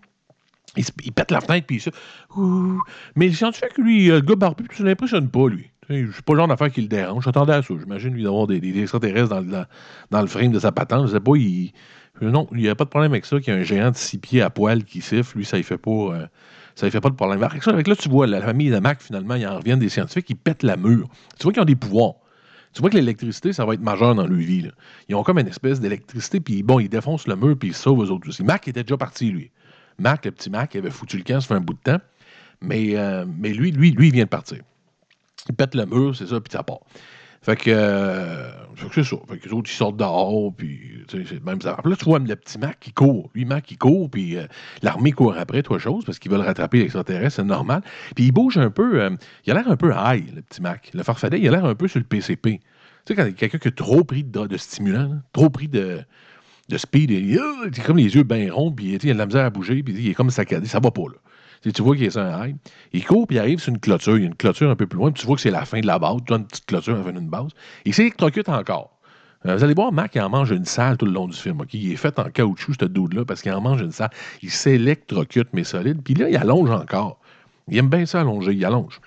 [0.77, 1.89] Il, se- il pète la fenêtre, puis ça.
[2.37, 2.79] Ouh.
[3.15, 5.71] Mais le scientifique, lui, euh, le gars barbu, ça l'impressionne pas, lui.
[5.89, 7.23] Sais, C'est pas le genre d'affaire qui le dérange.
[7.23, 7.73] J'attendais à ça.
[7.79, 11.07] J'imagine, lui, d'avoir des, des extraterrestres dans, le- frame de sa patente.
[11.07, 11.71] Je sais pas, il.
[12.21, 13.95] Non, il n'y a pas de problème avec ça, qu'il y a un géant de
[13.95, 15.37] six pieds à poil qui siffle.
[15.37, 15.89] Lui, ça ne fait pas.
[15.91, 16.27] euh,
[16.75, 17.41] fait pas de problème.
[17.43, 19.89] Avec ça, avec là, tu vois, la famille de Mac, finalement, ils en reviennent des
[19.89, 21.07] scientifiques, ils pètent la mur.
[21.37, 22.15] Tu vois qu'ils ont des pouvoirs.
[22.73, 24.61] Tu vois que l'électricité, ça va être majeur dans leur vie.
[24.63, 24.71] là.
[25.07, 28.03] Ils ont comme une espèce d'électricité, puis bon, ils défoncent le mur, puis ils sauvent
[28.03, 28.43] eux autres aussi.
[28.43, 29.49] Mac était déjà parti, lui.
[29.97, 31.99] Mac, le petit Mac, il avait foutu le camp, ça un bout de temps.
[32.61, 34.59] Mais, euh, mais lui, lui, lui, il vient de partir.
[35.47, 36.79] Il pète le mur, c'est ça, puis ça part.
[37.41, 39.15] Fait que, euh, fait que c'est ça.
[39.29, 41.77] Fait que les autres, ils sortent dehors, puis c'est même ça.
[41.81, 43.29] Puis là, tu vois le petit Mac qui court.
[43.33, 44.45] Lui, Mac, il court, puis euh,
[44.81, 47.81] l'armée court après, toi, chose, parce qu'ils veulent rattraper l'extraterrestre, c'est normal.
[48.15, 49.11] Puis il bouge un peu, euh,
[49.45, 50.91] il a l'air un peu high, le petit Mac.
[50.93, 52.59] Le farfadet, il a l'air un peu sur le PCP.
[52.59, 52.63] Tu
[53.07, 56.01] sais, quand il y a quelqu'un qui a trop pris de, stimulant, trop pris de,
[56.67, 59.25] de speed, et, il a comme les yeux bien ronds, puis il a de la
[59.25, 61.17] misère à bouger, puis il est comme saccadé, ça va pas, là.
[61.61, 62.55] Tu vois qu'il est sur un high.
[62.93, 64.17] Il court, puis il arrive sur une clôture.
[64.17, 65.65] Il y a une clôture un peu plus loin, puis tu vois que c'est la
[65.65, 66.17] fin de la base.
[66.25, 67.49] Tu vois une petite clôture la fin d'une base.
[67.85, 68.97] Il s'électrocute encore.
[69.45, 71.61] Euh, vous allez voir, Mac, il en mange une salle tout le long du film.
[71.61, 71.73] ok?
[71.73, 74.09] Il est fait en caoutchouc, ce dude-là, parce qu'il en mange une salle.
[74.41, 76.01] Il s'électrocute, mais solide.
[76.03, 77.19] Puis là, il allonge encore.
[77.67, 78.53] Il aime bien ça allonger.
[78.53, 78.99] Il allonge.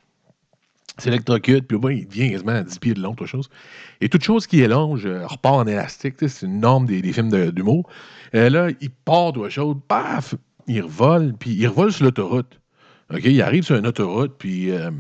[0.99, 3.49] Il s'électrocute, puis là, il devient quasiment à 10 pieds de long, toute chose.
[4.01, 6.15] Et toute chose qui élonge euh, repart en élastique.
[6.19, 7.89] C'est une norme des, films de- d'humour.
[8.33, 10.35] Et là, il part de chose, paf,
[10.67, 12.61] il revole, puis il revole sur l'autoroute.
[13.13, 14.93] OK, il arrive sur une autoroute, puis euh, un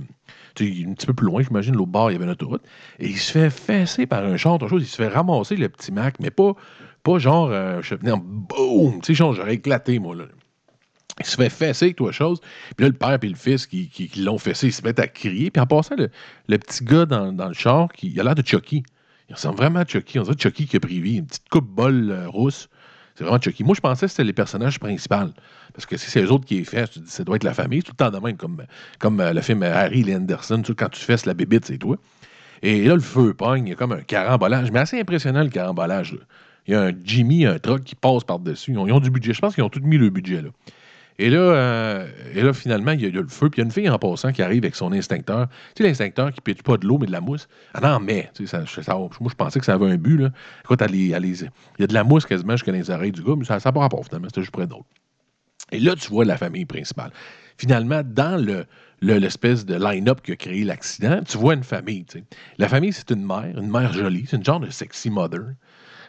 [0.95, 2.63] petit peu plus loin, j'imagine, l'autre bord, il y avait une autoroute.
[2.99, 4.83] Et il se fait fesser par un char, autre chose.
[4.83, 6.55] Il se fait ramasser le petit Mac, mais pas,
[7.03, 10.25] pas genre, euh, je non, boum, tu sais, genre, j'aurais éclaté, moi, là.
[11.21, 12.41] Il se fait fesser avec toi chose.
[12.77, 15.09] Puis là, le père et le fils qui, qui- l'ont fessé, ils se mettent à
[15.09, 15.51] crier.
[15.51, 18.45] Puis en passant, le, petit gars dans, dans le char, qui, il a l'air de
[18.45, 18.83] Chucky.
[19.29, 20.19] Il ressemble vraiment à Chucky.
[20.19, 21.19] On dirait Chucky qui a pris vie.
[21.19, 22.69] Une petite coupe bol euh, rousse.
[23.15, 23.65] C'est vraiment Chucky.
[23.65, 25.33] Moi, je pensais que c'était les personnages principaux.
[25.75, 27.45] Parce que si c'est eux autres qui est fait, tu te dis, ça doit être
[27.45, 27.83] la famille.
[27.83, 28.63] Tout le temps de même, comme,
[28.99, 31.97] comme euh, le film Harry sais, quand tu fesses la bébite, c'est toi.
[32.63, 33.67] Et là, le feu pogne.
[33.67, 34.71] Il y a comme un carambolage.
[34.71, 36.17] Mais assez impressionnant, le carambolage.
[36.67, 38.73] Il y a un Jimmy, un truck qui passe par-dessus.
[38.73, 39.35] Ils ont, du budget.
[39.35, 40.43] Je pense qu'ils ont tout mis le budget.
[41.19, 43.51] Et là, euh, et là, finalement, il y, a, le feu.
[43.51, 45.49] Puis il y a une fille en passant qui arrive avec son instincteur.
[45.75, 47.49] Tu sais, l'instincteur qui pitche pas de l'eau, mais de la mousse.
[47.75, 48.31] Elle en met.
[48.35, 50.17] Tu sais, moi, je pensais que ça avait un but.
[50.19, 50.31] Là.
[50.65, 51.21] Écoute, il y a
[51.87, 54.29] de la mousse quasiment jusqu'à les oreilles du gars, mais ça n'a pas finalement.
[54.29, 54.87] C'était juste près d'autres.
[55.71, 57.11] Et là, tu vois la famille principale.
[57.57, 58.67] Finalement, dans le,
[59.01, 62.05] le- l'espèce de line-up qui a créé l'accident, tu vois une famille.
[62.59, 64.25] La famille, c'est une mère, une mère jolie.
[64.29, 65.41] C'est une genre de sexy mother.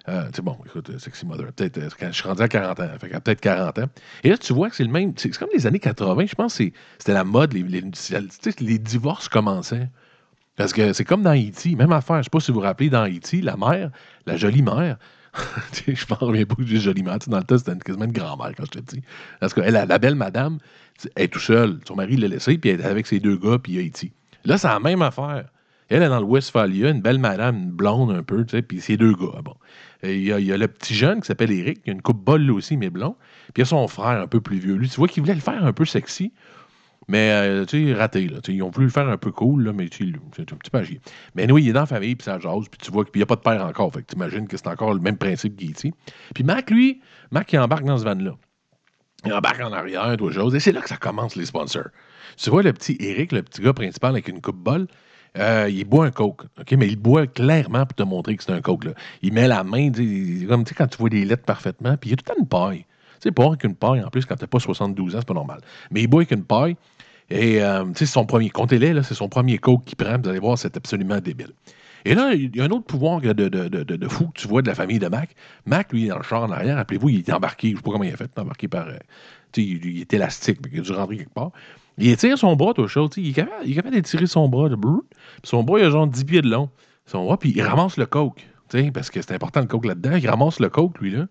[0.10, 2.50] Euh, tu sais, bon, écoute, euh, Sexy Mother, peut-être, euh, quand je suis rendu à
[2.50, 3.90] 40 ans, fait peut-être 40 ans.
[4.24, 6.58] Et là, tu vois que c'est le même, c'est comme les années 80, je pense
[6.58, 6.66] que
[6.98, 9.90] c'était la mode, les, les, divorces commençaient.
[10.58, 12.90] Parce que c'est comme dans E.T., même affaire, je sais pas si vous vous rappelez,
[12.90, 13.92] dans E.T., la mère,
[14.26, 14.98] la jolie mère,
[15.88, 18.52] je m'en reviens pas que j'ai jolie mère, dans le temps, c'était quasiment une grand-mère
[18.58, 19.02] quand je te dis.
[19.40, 20.60] Parce que elle, la, la belle madame,
[21.16, 23.58] elle est tout seule, son mari l'a laissé, puis elle est avec ses deux gars,
[23.58, 24.12] puis a E.T.
[24.44, 25.46] Là, c'est la même affaire.
[25.94, 28.82] Elle est dans le Westphalia, une belle madame, une blonde un peu, tu sais, puis
[28.82, 29.42] ses deux gars.
[29.44, 29.54] Bon.
[30.02, 32.50] Il y, a, le petit jeune qui s'appelle Eric, qui a une coupe bol lui
[32.50, 33.16] aussi, mais blond.
[33.54, 34.74] Puis il y a son frère un peu plus vieux.
[34.74, 36.34] Lui, tu vois qu'il voulait le faire un peu sexy,
[37.08, 38.28] mais euh, tu sais, raté.
[38.28, 38.40] Là.
[38.48, 40.72] Ils ont voulu le faire un peu cool, là, mais tu sais, c'est un petit
[40.72, 40.82] peu.
[41.36, 43.24] Mais oui, il est dans la famille, puis ça jase, puis tu vois qu'il n'y
[43.24, 43.94] a pas de père encore.
[43.94, 45.94] Fait que tu imagines que c'est encore le même principe qu'E.T.
[46.34, 48.36] Puis Mac, lui, Mac, il embarque dans ce van-là.
[49.26, 50.56] Il embarque en arrière, toi, chose.
[50.56, 51.90] Et c'est là que ça commence, les sponsors.
[52.36, 54.88] Tu vois le petit Eric, le petit gars principal avec une coupe bol,
[55.38, 56.72] euh, il boit un coke, OK?
[56.74, 58.86] Mais il boit clairement pour te montrer que c'est un coke.
[58.86, 58.92] Là.
[59.22, 59.92] Il met la main,
[60.48, 62.86] comme quand tu vois des lettres parfaitement, puis il y a tout le une paille.
[63.20, 65.34] Tu sais, pas avec une paille, en plus, quand t'as pas 72 ans, c'est pas
[65.34, 65.62] normal.
[65.92, 66.76] Mais il boit avec une paille.
[67.30, 70.18] Et, euh, c'est son premier, comptez-les, c'est son premier coke qu'il prend.
[70.22, 71.54] Vous allez voir, c'est absolument débile.
[72.06, 74.62] Et là, il y a un autre pouvoir de, de, de, fou que tu vois
[74.62, 75.36] de la famille de Mac.
[75.66, 78.04] Mac, lui, dans le char en arrière, rappelez-vous, il était embarqué, je sais pas comment
[78.04, 78.88] il a fait, embarqué par.
[78.88, 78.98] euh,
[79.54, 81.52] tu sais, il, est élastique, il a dû rentrer quelque part.
[81.98, 84.76] Il étire son bras, tout chaud, tu sais, il est capable, d'étirer son bras, de
[84.76, 85.02] brrr.
[85.44, 86.70] Son bras, il a genre 10 pieds de long.
[87.06, 88.48] Son bras, puis il ramasse le coke,
[88.94, 90.16] parce que c'est important le coke là-dedans.
[90.16, 91.28] Il ramasse le coke, lui, là.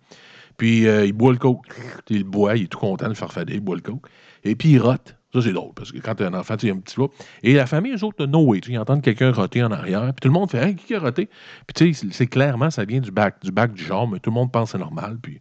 [0.57, 1.67] Puis euh, il boit le coke.
[2.11, 4.07] Il le boit, il est tout content de farfader, il boit le coke.
[4.45, 5.17] Et puis il rote.
[5.33, 6.81] Ça, c'est drôle, parce que quand t'as un enfant, tu sais, il y a un
[6.81, 7.09] petit peu.
[7.43, 10.03] Et la famille, eux autres, tu sais, ils entendent quelqu'un roter en arrière.
[10.13, 11.31] Puis tout le monde fait Hey, qui a roté?
[11.67, 14.29] Puis tu sais, c'est clairement, ça vient du bac, du bac du genre, mais tout
[14.29, 15.19] le monde pense que c'est normal.
[15.23, 15.41] Puis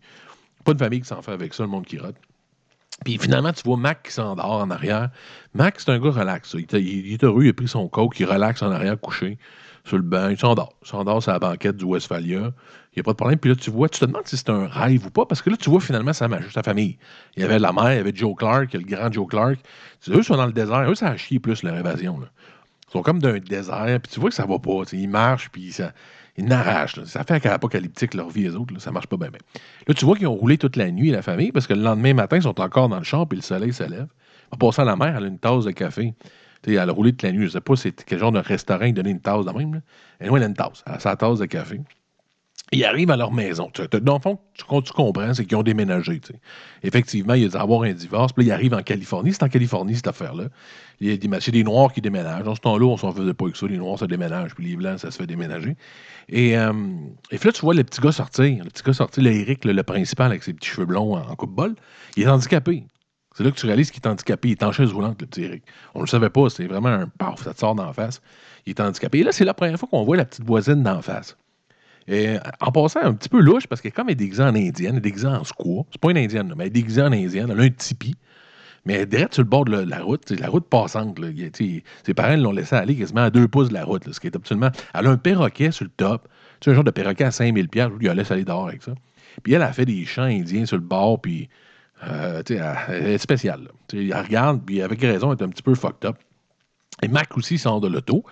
[0.64, 2.16] pas de famille qui s'en fait avec ça, le monde qui rote.
[3.04, 5.10] Puis finalement, tu vois Mac qui s'endort en arrière.
[5.54, 6.52] Mac, c'est un gars relax.
[6.52, 6.58] ça.
[6.60, 9.38] Il, est- il est heureux, il a pris son coke, il relaxe en arrière, couché
[9.84, 10.30] sur le banc.
[10.30, 10.74] Il s'endort.
[10.84, 12.38] Il s'endort sur la banquette du Westphalia.
[12.94, 13.40] Il n'y a pas de problème.
[13.40, 15.50] Puis là, tu vois, tu te demandes si c'est un rêve ou pas, parce que
[15.50, 16.98] là, tu vois finalement sa, sa famille.
[17.36, 19.58] Il y avait la mère, il y avait Joe Clark, le grand Joe Clark.
[20.10, 20.90] Eux sont dans le désert.
[20.90, 22.20] Eux, ça a chié plus leur évasion.
[22.22, 24.84] Ils sont comme d'un désert, puis tu vois que ça va pas.
[24.84, 25.94] tu sais, Ils marchent, puis ça,
[26.42, 27.02] ils n'arrachent.
[27.04, 28.74] Ça fait apocalyptique leur vie, les autres.
[28.74, 29.30] Là, ça marche pas bien.
[29.88, 32.14] Là, tu vois qu'ils ont roulé toute la nuit, la famille, parce que le lendemain
[32.14, 34.08] matin, ils sont encore dans le champ, puis le soleil se lève.
[34.52, 36.14] En passant, la mère, elle a une tasse de café.
[36.68, 37.46] Elle a roulé toute la nuit.
[37.46, 39.76] Je sais pas c'est quel genre de restaurant il donnait une tasse de même.
[39.76, 39.82] Là.
[40.20, 40.84] Elle a une tasse.
[40.86, 41.80] Elle a sa tasse de café.
[42.74, 43.70] Ils arrivent à leur maison.
[44.02, 46.22] Dans le fond, tu, comprends, c'est qu'ils ont déménagé.
[46.84, 48.32] Effectivement, il y a dû avoir un divorce.
[48.32, 49.34] Puis là, ils arrivent en Californie.
[49.34, 50.46] C'est en Californie, cette affaire-là.
[51.02, 52.44] C'est des Noirs qui déménagent.
[52.44, 53.68] Dans ce temps-là, on s'en faisait pas avec ça.
[53.68, 55.76] Les Noirs se déménagent, puis les Blancs, ça se fait déménager.
[56.30, 56.72] Et, euh,
[57.30, 58.64] puis là, tu vois le petit gars sortir.
[58.64, 61.36] Le petit gars sortir, le Eric, le, principal, avec ses petits cheveux blonds en, en
[61.36, 61.76] coupe-bol.
[62.16, 62.86] Il est handicapé.
[63.36, 64.50] C'est là que tu réalises qu'il est handicapé.
[64.50, 65.64] Il est en chaise roulante, le petit Eric.
[65.94, 66.50] On ne le savait pas.
[66.50, 68.22] C'est vraiment un paf, ça te sort d'en face.
[68.66, 69.20] Il est handicapé.
[69.20, 71.38] Et là, c'est la première fois qu'on voit la petite voisine d'en face.
[72.12, 74.54] Et en passant un petit peu louche, parce qu'elle est comme elle est déguisée en
[74.54, 75.88] indienne, elle est déguisée en squaw.
[75.92, 77.50] C'est pas une indienne, mais elle est déguisée en indienne.
[77.50, 78.16] Elle a un tipi.
[78.86, 81.20] Mais elle est direct sur le bord de la, la route, la route passante.
[81.20, 81.28] Là.
[81.54, 84.36] Ses parents l'ont laissé aller quasiment à deux pouces de la route, ce qui est
[84.36, 84.72] absolument.
[84.94, 86.28] Elle a un perroquet sur le top.
[86.60, 88.84] Tu sais, un genre de perroquet à 5000 pièces, lui, elle laisse aller dehors avec
[88.84, 88.94] ça.
[89.44, 91.48] Puis elle a fait des chants indiens sur le bord, puis
[92.04, 93.70] euh, elle, elle est spéciale.
[93.94, 96.18] elle regarde, puis avec raison, elle est un petit peu fucked up.
[97.02, 98.26] Et Mac aussi sort de l'auto.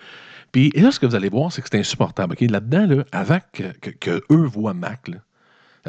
[0.52, 2.36] Puis et là, ce que vous allez voir, c'est que c'est insupportable.
[2.40, 5.18] Là-dedans, là, avant que, eux voient Mac, là,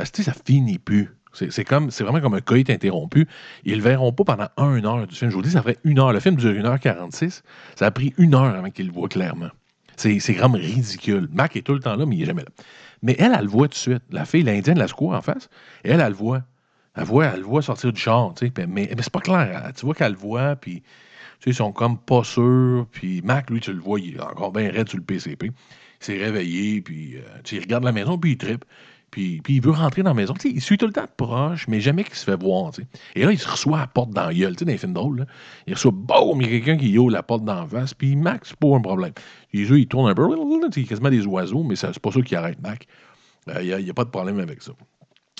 [0.06, 1.10] ça finit plus.
[1.34, 3.28] C'est vraiment comme un coït interrompu.
[3.63, 5.32] Ils le verront pas pendant une heure du film.
[5.32, 6.12] Je vous dis, ça ferait une heure.
[6.12, 7.41] Le film dure 1h46.
[7.76, 9.50] Ça a pris une heure avant qu'ils le voient clairement.
[9.95, 11.30] C'est vraiment ridicule.
[11.32, 12.50] Mac est tout le temps là, mais il est jamais là.
[13.02, 14.04] Mais elle, elle le voit tout de suite.
[14.12, 15.50] La fille, l'indienne, la squaw en face,
[15.84, 16.43] elle, elle le voit.
[16.95, 19.71] Elle voit, elle le voit sortir du char, Mais, mais c'est pas clair.
[19.76, 20.84] Tu vois qu'elle le voit, puis
[21.45, 22.88] ils sont comme pas sûrs.
[22.91, 25.47] Puis Mac, lui, tu le vois, il est encore bien raide sur le PCP.
[25.47, 28.65] Il s'est réveillé, puis euh, il regarde la maison, puis il trippe.
[29.12, 30.34] Puis, puis il veut rentrer dans la maison.
[30.45, 32.71] Il suit tout le temps de proche, mais jamais qu'il se fait voir.
[33.15, 34.56] Et là, il se reçoit à la porte dans la gueule.
[34.56, 35.27] Dans les films drôles,
[35.67, 37.93] il reçoit, boum, il y a quelqu'un qui ouvre la porte d'en face.
[37.93, 39.12] Puis Mac, c'est pas un problème.
[39.51, 40.23] Les yeux, ils tournent un peu.
[40.23, 42.88] A quasiment des oiseaux, mais c'est pas ça qui arrête Mac.
[43.49, 44.71] Euh, Il n'y a, pas de problème avec ça.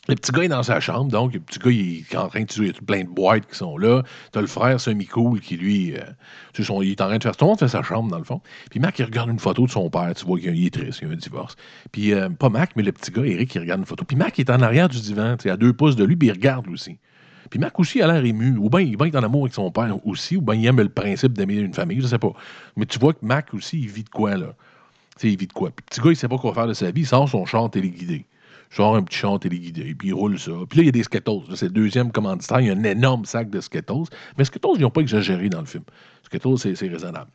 [0.08, 2.42] Le petit gars est dans sa chambre, donc le petit gars il est en train
[2.42, 4.02] de il y a tout plein de boîtes qui sont là.
[4.32, 6.02] T'as le frère semi-cool qui lui, euh,
[6.58, 8.42] il est en train de faire tout le monde fait sa chambre dans le fond.
[8.72, 11.08] Puis Mac il regarde une photo de son père, tu vois qu'il est triste, il
[11.08, 11.56] y a un divorce.
[11.92, 14.04] Puis euh, pas Mac, mais le petit gars Eric il regarde une photo.
[14.04, 16.32] Puis Mac il est en arrière du divan, à deux pouces de lui, puis il
[16.32, 16.98] regarde aussi.
[17.52, 19.70] Puis Mac aussi a l'air ému, ou bien il va être en amour avec son
[19.70, 22.34] père aussi, ou bien il aime le principe d'aimer une famille, je sais pas.
[22.76, 24.56] Mais tu vois que Mac aussi il vit de quoi là?
[25.20, 25.70] Tu sais, il vit de quoi?
[25.70, 27.46] Puis le petit gars il sait pas quoi faire de sa vie, il sort son
[27.46, 28.26] char téléguidé
[28.72, 30.52] genre un petit chant téléguidé, puis il roule ça.
[30.70, 31.56] Puis là, il y a des Skittles.
[31.56, 32.62] C'est le deuxième commanditaire.
[32.62, 34.06] Il y a un énorme sac de Skittles.
[34.38, 35.84] Mais Skittles, ils n'ont pas exagéré dans le film.
[36.24, 37.30] Skittles, c'est raisonnable.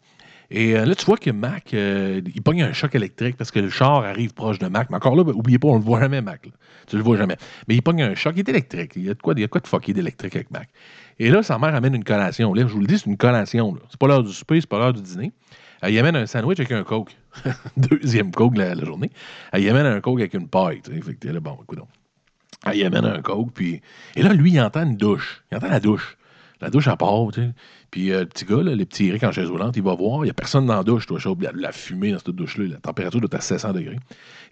[0.51, 3.59] Et euh, là, tu vois que Mac, euh, il pogne un choc électrique parce que
[3.59, 4.89] le char arrive proche de Mac.
[4.91, 6.47] Mais encore là, ben, oubliez pas, on le voit jamais, Mac.
[6.47, 6.53] là.
[6.87, 7.37] Tu le vois jamais.
[7.69, 8.93] Mais il pogne un choc, il est électrique.
[8.97, 10.69] Il y a de quoi, il y a de, quoi de fucké d'électrique avec Mac.
[11.19, 12.55] Et là, sa mère amène une collation.
[12.55, 13.77] Là, je vous le dis, c'est une collation.
[13.91, 15.33] C'est pas l'heure du souper, c'est pas l'heure du dîner.
[15.83, 17.17] Elle y amène un sandwich avec un coke.
[17.77, 19.11] Deuxième coke la, la journée.
[19.53, 20.83] Elle y amène un coke avec une paille.
[21.41, 21.59] bon.
[22.67, 23.81] Elle y amène un coke, puis...
[24.17, 25.45] Et là, lui, il entend une douche.
[25.51, 26.17] Il entend la douche.
[26.61, 27.29] La douche, à part.
[27.91, 30.21] Puis euh, le petit gars, là, le petit Eric en chaise roulante, il va voir,
[30.21, 32.13] il n'y a personne dans la douche, toi, chaud, il y a de la fumée
[32.13, 33.99] dans cette douche-là, la température doit être à 700 degrés.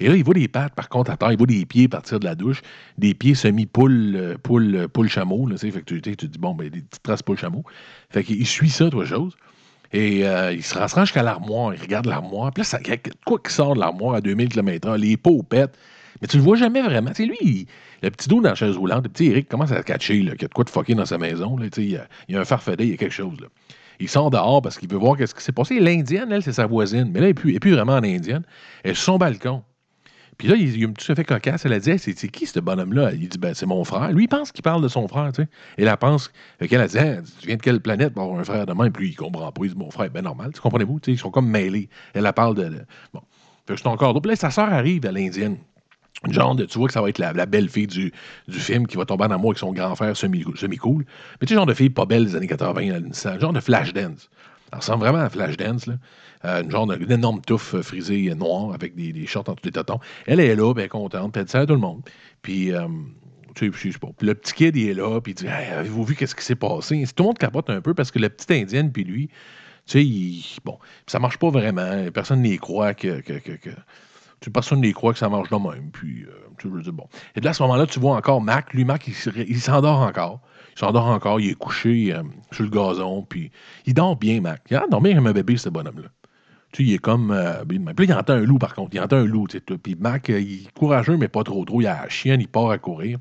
[0.00, 2.20] Et là, il voit des pattes, par contre, à terre, il voit des pieds partir
[2.20, 2.62] de la douche,
[2.98, 5.80] des pieds semi-poule, euh, poule, euh, poule chameau, là, tu sais.
[5.80, 7.64] Que tu, dis, bon, ben, des petites traces poule chameau.
[8.10, 9.34] Fait qu'il suit ça, toi, chose.
[9.92, 12.52] Et euh, il se rend jusqu'à l'armoire, il regarde l'armoire.
[12.52, 15.42] Puis là, il y a quoi qui sort de l'armoire à 2000 km/h, les peaux
[15.42, 15.76] pètent.
[16.20, 17.12] Mais tu le vois jamais vraiment.
[17.14, 17.66] Sais, lui,
[18.02, 20.30] le petit dos dans la chaise roulante, le petit Eric commence à catcher, qu'il y
[20.44, 21.56] a de quoi de fucker dans sa maison.
[21.76, 23.36] Il, y a, un farfadet, il y a quelque chose.
[24.00, 25.78] Il sort dehors parce qu'il veut voir qu'est-ce qui s'est passé.
[25.80, 27.10] L'indienne, elle, c'est sa voisine.
[27.12, 28.42] Mais là, elle n'est plus, vraiment en indienne.
[28.82, 29.62] Elle est son balcon.
[30.38, 31.64] Puis là, il, il a tout à fait cocasse.
[31.64, 33.12] Elle a dit c'est qui ce bonhomme-là?
[33.12, 34.10] Il dit ben, C'est mon frère.
[34.12, 35.32] Lui, il pense qu'il parle de son frère.
[35.32, 35.48] tu sais.
[35.78, 36.30] Et elle pense
[36.68, 36.98] qu'elle a dit
[37.40, 38.14] Tu viens de quelle planète?
[38.14, 39.64] Pour avoir un frère de même Puis lui, il comprend pas.
[39.64, 40.50] Il dit Mon frère, ben normal.
[40.54, 41.00] Tu comprenez-vous?
[41.06, 41.88] Ils sont comme mêlés.
[42.14, 42.84] Elle, elle parle de.
[43.12, 43.20] bon.
[43.66, 44.20] Fait que c'est encore.
[44.20, 45.56] Puis là, sa sœur arrive à l'Indienne.
[46.30, 48.12] Genre de, tu vois que ça va être la, belle fille du,
[48.48, 51.04] du film qui va tomber en amour avec son grand frère semi- semi-cool.
[51.40, 53.60] Mais tu sais, genre de fille pas belle des années 80, là, une- genre de
[53.60, 54.30] flash dance.
[54.74, 55.94] Elle ressemble vraiment à Flash Dance, là.
[56.44, 59.54] Euh, une genre de- une énorme touffe euh, frisée euh, noire avec des, shorts en
[59.54, 60.00] tous les totons.
[60.26, 62.02] Elle est là, bien contente, elle dit ça à tout le monde.
[62.42, 62.72] Puis,
[63.54, 64.08] tu sais, je sais pas.
[64.20, 67.02] Le petit kid, il est là, puis il dit Avez-vous vu qu'est-ce qui s'est passé?
[67.14, 69.34] Tout le monde capote un peu parce que la petite indienne, puis lui, tu
[69.86, 72.10] sais, il- bon, ça marche pas vraiment.
[72.12, 73.20] Personne n'y croit que.
[73.20, 75.90] que, personne n'y croit que ça marche de même.
[75.92, 76.26] Puis,
[76.58, 77.08] tu bon.
[77.36, 78.74] Et là, à ce moment-là, tu vois encore Mac.
[78.74, 80.40] Lui, Mac, il s'endort encore.
[80.74, 81.40] Il s'endort encore.
[81.40, 83.22] Il est couché euh, sur le gazon.
[83.28, 83.50] Puis,
[83.86, 84.62] il dort bien, Mac.
[84.70, 86.08] Il a dormi comme un bébé, ce bonhomme-là.
[86.72, 87.30] Tu sais, il est comme.
[87.30, 87.64] euh.
[87.64, 88.94] Puis là, il entend un loup, par contre.
[88.94, 89.78] Il entend un loup, tu sais.
[89.78, 91.80] Puis Mac, euh, il est courageux, mais pas trop trop.
[91.80, 93.18] Il a la chienne, il part à courir.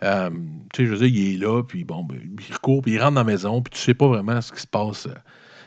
[0.00, 3.00] Tu sais, je veux dire, il est là, puis bon, ben, il recourt, puis il
[3.00, 5.08] rentre dans la maison, puis tu sais pas vraiment ce qui se passe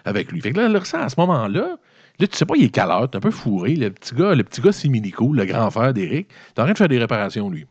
[0.06, 0.42] avec lui.
[0.42, 1.78] Fait que là, le ressent à ce moment-là,
[2.20, 3.76] là, tu sais pas, il est quelle heure, t'es un peu fourré.
[3.76, 6.78] Le petit gars, le petit gars Siminico, le grand frère d'Éric, t'es en train de
[6.78, 7.66] faire des réparations, lui.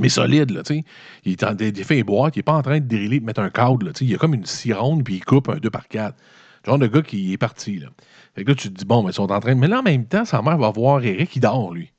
[0.00, 0.84] Mais solide, là, tu sais.
[1.24, 3.40] Il est en fait les boîtes, il est pas en train de driller, de mettre
[3.40, 4.10] un cadre, là, tu sais.
[4.10, 6.16] Il a comme une scie ronde, puis il coupe un 2 par 4
[6.66, 7.88] Genre de gars qui est parti, là.
[8.34, 9.60] Fait que là, tu te dis, bon, mais ils sont en train de.
[9.60, 11.92] Mais là, en même temps, sa mère va voir Eric, il dort, lui.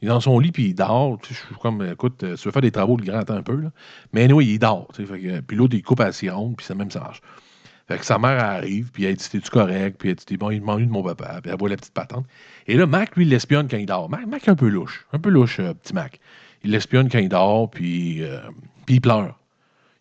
[0.00, 1.18] Il est dans son lit, puis il dort.
[1.22, 3.42] Tu sais, Je suis comme, écoute, euh, tu veux faire des travaux le grand un
[3.42, 3.70] peu, là.
[4.12, 4.88] Mais anyway, il dort.
[4.94, 6.90] tu sais, fait que- puis l'autre, il coupe à la scie ronde, puis ça même,
[6.90, 7.10] ça.
[7.86, 9.96] Fait que sa mère arrive, puis elle dit T'es-tu correct?
[9.98, 11.40] Puis elle dit Bon, il m'ennuie de mon papa.
[11.42, 12.24] Puis elle voit la petite patente.
[12.66, 14.08] Et là, Mac, lui, l'espionne quand il dort.
[14.08, 15.06] Mac, Mac est un peu louche.
[15.12, 16.18] Un peu louche, euh, petit Mac.
[16.64, 18.40] Il l'espionne quand il dort, puis, euh,
[18.86, 19.38] puis il pleure.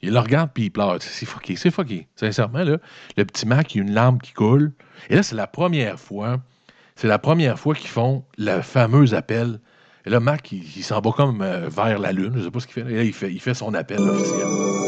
[0.02, 0.98] Il le regarde, puis il pleure.
[1.00, 2.08] C'est fucké, c'est fucké.
[2.16, 2.78] Sincèrement, là,
[3.18, 4.74] le petit Mac, il a une larme qui coule.
[5.10, 6.42] Et là, c'est la première fois,
[6.96, 9.60] c'est la première fois qu'ils font le fameux appel.
[10.06, 12.34] Et là, Mac, il, il s'en va comme euh, vers la Lune.
[12.36, 12.92] Je sais pas ce qu'il fait.
[12.92, 14.83] Et là, il fait, il fait son appel officiel.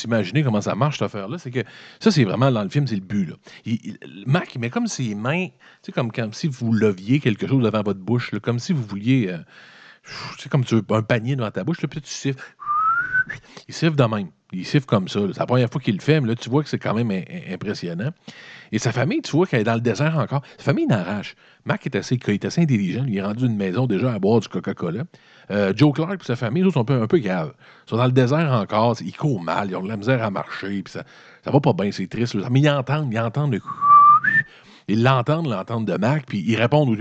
[0.00, 1.38] S'imaginer comment ça marche, cette affaire-là.
[1.38, 1.60] C'est que
[2.00, 3.34] ça, c'est vraiment dans le film, c'est le but.
[3.64, 5.48] Il- Mac, il met comme ses mains,
[5.82, 9.38] tu comme, si vous leviez quelque chose devant votre bouche, comme si vous vouliez, euh,
[10.36, 12.42] tu sais, comme tu veux, un panier devant ta bouche, puis tu siffles.
[13.68, 14.30] Il siffle de même.
[14.52, 15.20] Il siffle comme ça.
[15.32, 17.10] C'est la première fois qu'il le fait, mais là, tu vois que c'est quand même
[17.10, 18.10] im- im- impressionnant.
[18.72, 20.42] Et sa famille, tu vois qu'elle est dans le désert encore.
[20.58, 21.36] Sa famille n'arrache.
[21.64, 23.04] Mac est assez, est assez intelligent.
[23.06, 25.04] Il est rendu une maison déjà à boire du Coca-Cola.
[25.50, 27.52] Euh, Joe Clark et sa famille, autres, sont un peu, peu graves.
[27.86, 28.96] Ils sont dans le désert encore.
[29.00, 29.68] Ils courent mal.
[29.70, 30.82] Ils ont de la misère à marcher.
[30.82, 31.04] Puis ça,
[31.44, 31.90] ça va pas bien.
[31.92, 32.36] C'est triste.
[32.50, 33.12] Mais ils entendent.
[33.12, 33.60] Ils entendent le...
[34.88, 36.96] Ils l'entendent, l'entendent de Mac, puis ils répondent au.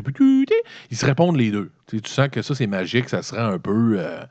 [0.92, 1.72] Ils se répondent les deux.
[1.88, 3.10] Tu sens que ça, c'est magique.
[3.10, 3.96] Ça serait un peu...
[3.98, 4.22] euh,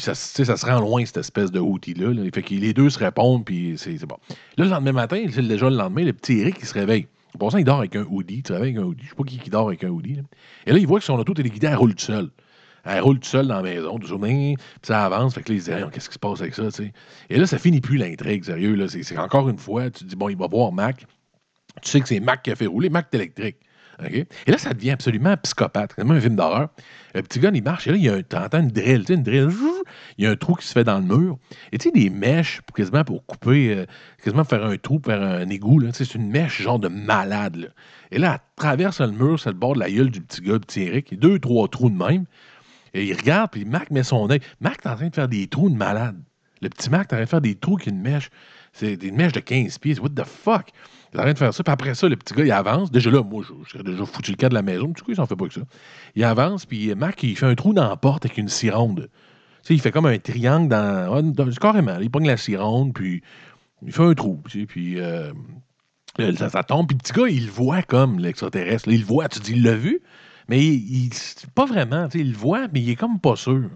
[0.00, 2.12] ça, se rend loin, cette espèce de outil-là.
[2.12, 2.22] là.
[2.32, 4.16] Fait que les deux se répondent, puis c'est bon.
[4.56, 7.08] Là, le lendemain matin, déjà le lendemain, le petit Eric, il se réveille.
[7.38, 8.42] Pour ça, il dort avec un hoodie.
[8.42, 9.04] Tu avec un hoodie.
[9.04, 10.18] Je sais pas qui, qui dort avec un hoodie.
[10.66, 12.30] Et là, il voit que son auto téléguidée, elle roule toute seule.
[12.84, 15.34] Elle roule toute seule dans la maison, du journée, puis ça avance.
[15.34, 16.68] Fait que là, il se dit, qu'est-ce qui se passe avec ça?
[17.30, 18.86] Et là, ça finit plus l'intrigue, sérieux.
[18.88, 21.06] C'est, encore une fois, tu dis, bon, il va voir Mac.
[21.80, 22.90] Tu sais que c'est Mac qui a fait rouler.
[22.90, 23.56] Mac est électrique.
[24.10, 25.92] Et là, ça devient absolument psychopathe.
[25.94, 26.68] C'est comme un film d'horreur.
[27.14, 27.86] Le petit gars, il marche.
[27.86, 29.04] Et là, il y a un, une drill.
[29.08, 29.48] Une drill.
[30.18, 31.38] Il y a un trou qui se fait dans le mur.
[31.72, 33.86] Et tu sais, des mèches, quasiment pour couper, euh,
[34.22, 35.82] quasiment faire un trou, faire un égout.
[35.92, 37.72] C'est une mèche genre de malade.
[38.10, 40.54] Et là, elle traverse le mur, c'est le bord de la gueule du petit gars,
[40.54, 41.18] le petit Eric.
[41.18, 42.24] Deux, trois trous de même.
[42.94, 44.40] Et il regarde, puis Mac met son œil.
[44.60, 46.16] Mac est en train de faire des trous de malade.
[46.60, 48.30] Le petit Mac est en train de faire des trous avec une mèche.
[48.72, 49.98] C'est des mèches de 15 pieds.
[49.98, 50.70] What the fuck?
[51.14, 51.62] Il train de faire ça.
[51.62, 52.90] Puis après ça, le petit gars, il avance.
[52.90, 54.88] Déjà là, moi, je, serais déjà foutu le cas de la maison.
[54.88, 55.60] Du coup, il s'en fait pas que ça.
[56.14, 59.08] Il avance, puis Mac, il fait un trou dans la porte avec une scie ronde.
[59.62, 61.22] Tu sais, il fait comme un triangle dans.
[61.22, 61.98] dans- carrément.
[62.00, 63.22] Il pogne la scie ronde, puis
[63.82, 64.42] il fait un trou.
[64.48, 65.32] tu sais, puis euh,
[66.36, 66.88] ça, tombe.
[66.88, 68.88] Puis le petit gars, il le voit comme l'extraterrestre.
[68.88, 69.28] Il le voit.
[69.28, 70.00] Tu dis, il l'a vu,
[70.48, 71.10] mais il,
[71.54, 72.08] pas vraiment.
[72.08, 73.68] tu sais, Il le voit, mais il est comme pas sûr.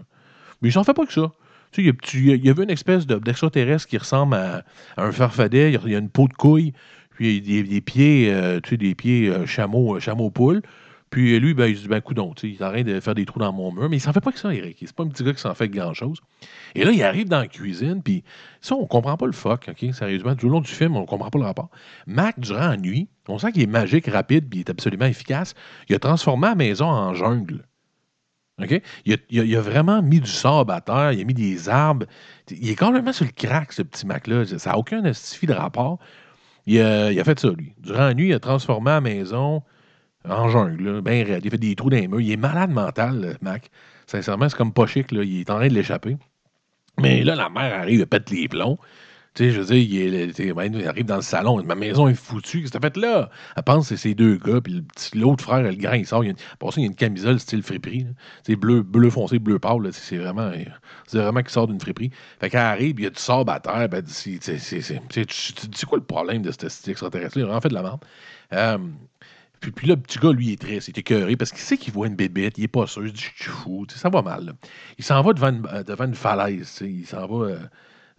[0.61, 1.31] Mais il s'en fait pas que ça.
[1.71, 4.35] Tu sais, il, y a, il y a vu une espèce de- d'extraterrestre qui ressemble
[4.35, 4.63] à,
[4.97, 5.71] à un farfadet.
[5.73, 6.73] Il y a une peau de couille,
[7.17, 10.61] puis il a des, pieds, euh, tu des pieds euh, chameau, euh, chameau poule.
[11.09, 13.25] Puis lui, ben, il se dit, ben, coudon, tu sais, il arrête de faire des
[13.25, 13.89] trous dans mon mur.
[13.89, 14.77] Mais il s'en fait pas que ça, Eric.
[14.79, 16.19] C'est pas un petit gars qui s'en fait grand-chose.
[16.75, 18.23] Et là, il arrive dans la cuisine, puis
[18.61, 19.93] ça, on comprend pas le fuck, OK?
[19.95, 21.71] Sérieusement, tout le long du film, on comprend pas le rapport.
[22.05, 25.55] Mac, durant la nuit, on sent qu'il est magique, rapide, puis il est absolument efficace.
[25.89, 27.63] Il a transformé la maison en jungle.
[28.61, 28.81] OK?
[29.05, 32.05] Il a, il a- vraiment mis du sable à terre, il a mis des arbres.
[32.51, 34.45] Il est complètement sur le crack, ce petit Mac-là.
[34.45, 35.99] Ça n'a aucun estifi de rapport.
[36.67, 37.73] Il a, fait ça, lui.
[37.79, 39.63] Durant la nuit, il a transformé la maison
[40.27, 41.45] en jungle, bien raide.
[41.45, 42.19] Il a fait des trous dans les murs.
[42.19, 43.71] Il est malade mental, Mac.
[44.05, 45.07] Sincèrement, c'est comme pas chic.
[45.13, 46.17] Il est en train de l'échapper.
[46.99, 48.77] Mais là, la mère arrive, elle pète les plombs.
[49.37, 52.89] Je veux dire, il, arrive dans le salon, ma maison est foutue, qu'est-ce que t'as
[52.89, 53.29] fait là?
[53.55, 54.83] Elle pense que c'est ces deux gars, puis
[55.13, 56.95] l'autre frère, le grand, il sort, il y une, pour ça, il y a une
[56.95, 58.07] camisole style friperie,
[58.43, 60.51] sais, bleu, foncé, bleu pâle, c'est vraiment,
[61.05, 62.11] c'est vraiment qu'il sort d'une friperie.
[62.39, 65.01] Fait qu'elle arrive, il y a du sable à terre, ben, c'est, c'est, c'est, c'est,
[65.09, 67.41] c'est- tu dis quoi le problème de ce cet extraterrestre-là?
[67.41, 67.99] Il a vraiment fait de la merde.
[68.53, 68.77] Euh,
[69.59, 71.77] puis, là, le petit gars, lui, il est triste, il est écœuré parce qu'il sait
[71.77, 74.21] qu'il voit une bébête, il est pas sûr, il dit Je suis fou, ça va
[74.21, 74.53] mal.
[74.97, 77.59] Il s'en va devant une, euh, falaise, il s'en va euh,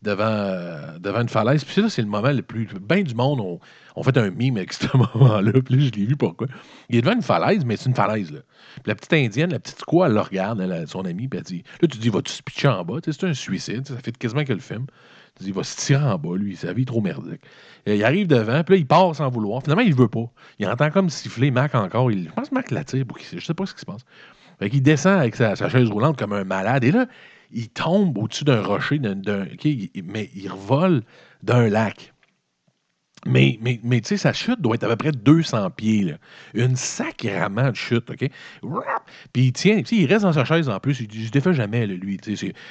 [0.03, 1.64] devant, euh, devant une falaise.
[1.64, 2.68] Puis là, c'est le moment le plus.
[2.80, 6.16] Bien du monde ont fait un mime avec ce moment-là, puis là, je l'ai vu
[6.16, 6.46] pourquoi.
[6.88, 8.40] Il est devant une falaise, mais c'est une falaise, là.
[8.74, 11.44] Puis la petite indienne, la petite quoi, elle le regarde, elle, son amie, puis elle
[11.44, 12.99] dit Là, tu dis, vas-tu se pitcher en bas?
[13.05, 14.86] C'est un suicide, ça fait quasiment que le film.
[15.36, 17.40] Tu dis, il va se tirer en bas, lui, sa vie est trop merdique.
[17.86, 19.62] Il arrive devant, puis là, il part sans vouloir.
[19.62, 20.30] Finalement, il veut pas.
[20.59, 22.11] Il entend comme siffler Mac encore.
[22.11, 23.05] Il, je pense que Mac l'attire.
[23.32, 24.05] Je sais pas ce qui se passe.
[24.59, 26.82] Fait qu'il descend avec sa chaise roulante comme un malade.
[26.82, 27.07] Et là,
[27.51, 31.03] il tombe au-dessus d'un rocher, mais il revole
[31.42, 32.12] d'un lac.
[33.26, 36.14] Mais, mais, mais tu sais, sa chute doit être à peu près 200 pieds.
[36.54, 38.30] Une sacrament de chute, OK?
[39.32, 41.00] Puis il tient, il reste dans sa chaise en plus.
[41.00, 42.18] Il dit, je défais jamais, là, lui.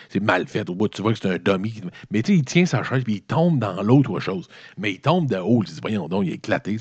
[0.09, 0.69] C'est, mal fait.
[0.69, 1.81] Au bout, tu vois que c'est un dummy.
[2.11, 4.47] Mais tu sais, il tient sa chaise, puis il tombe dans l'eau, autre chose.
[4.77, 5.63] Mais il tombe de haut.
[5.63, 6.77] Il dit, voyons donc, il est éclaté.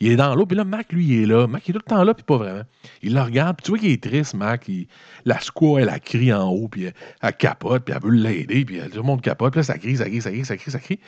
[0.00, 1.46] Il est dans l'eau, puis là, Mac, lui, il est là.
[1.46, 2.62] Mac, il est tout le temps là, puis pas vraiment.
[3.02, 4.66] Il le regarde, puis tu vois qu'il est triste, Mac.
[4.68, 4.86] Il-
[5.24, 8.64] la squaw, elle a crie en haut, puis elle, elle capote, puis elle veut l'aider,
[8.64, 9.52] puis tout le monde capote.
[9.52, 10.98] Puis là, ça crie, ça crie, ça crie, ça crie, ça crie.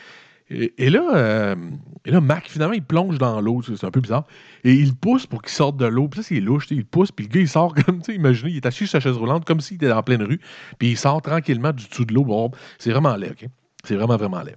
[0.50, 1.56] Et, là, euh,
[2.04, 3.62] et là, Mac, finalement, il plonge dans l'eau.
[3.62, 4.24] C'est un peu bizarre.
[4.62, 6.08] Et il pousse pour qu'il sorte de l'eau.
[6.08, 6.66] Puis ça, c'est louche.
[6.70, 8.90] Il pousse, puis le gars, il sort comme, tu sais, imaginez, il est assis sur
[8.90, 10.40] sa chaise roulante comme s'il était en pleine rue.
[10.78, 12.24] Puis il sort tranquillement du dessous de l'eau.
[12.24, 13.48] Bon, c'est vraiment laid, OK?
[13.84, 14.56] C'est vraiment, vraiment laid.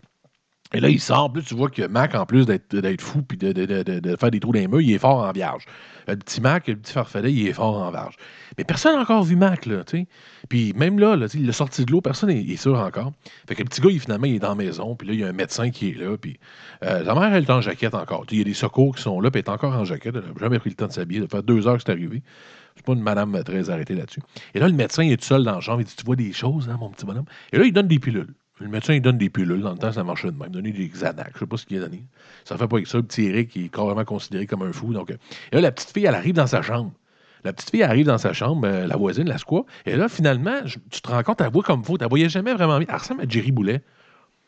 [0.73, 3.53] Et là, il sort, puis tu vois que Mac, en plus d'être fou puis de,
[4.19, 5.63] faire des trous dans les il est fort en vierge.
[6.07, 8.15] Le petit Mac, le petit farfadet, il est fort en vierge.
[8.57, 10.07] Mais personne n'a encore vu Mac, là, tu sais.
[10.49, 13.11] Puis même là, il l'a sorti de l'eau, personne n'est est sûr encore.
[13.47, 15.19] Fait que le petit gars, il, finalement, il est dans la maison, puis là, il
[15.19, 16.39] y a un médecin qui est là, puis
[16.83, 18.25] euh, sa mère, elle est en jaquette encore.
[18.31, 20.15] Il y a des secours qui sont là, puis elle est encore en jaquette.
[20.15, 21.21] Elle n'a jamais pris le temps de s'habiller.
[21.21, 22.23] Ça fait deux heures que c'est arrivé.
[22.75, 24.21] C'est pas une madame très arrêtée là-dessus.
[24.53, 25.81] Et là, le médecin, il est tout seul dans la chambre.
[25.81, 27.99] Il dit Tu vois des choses, hein, mon petit bonhomme Et là, il donne des
[27.99, 28.33] pilules.
[28.59, 29.61] Le médecin, il donne des pilules.
[29.61, 30.49] Dans le temps, ça marchait de même.
[30.49, 31.31] Donner des Xanax.
[31.35, 32.03] Je sais pas ce qu'il a donné.
[32.43, 32.97] Ça fait pas avec ça.
[32.97, 34.93] Le petit Eric, il est carrément considéré comme un fou.
[34.93, 35.17] Donc, euh,
[35.51, 36.91] et là, la petite fille, elle arrive dans sa chambre.
[37.43, 39.65] La petite fille arrive dans sa chambre, euh, la voisine, la squaw.
[39.85, 41.97] Et là, finalement, tu te rends compte, elle voit comme faut.
[41.99, 42.87] Elle voyait jamais vraiment bien.
[42.89, 43.81] Elle ressemble à Jerry Boulet.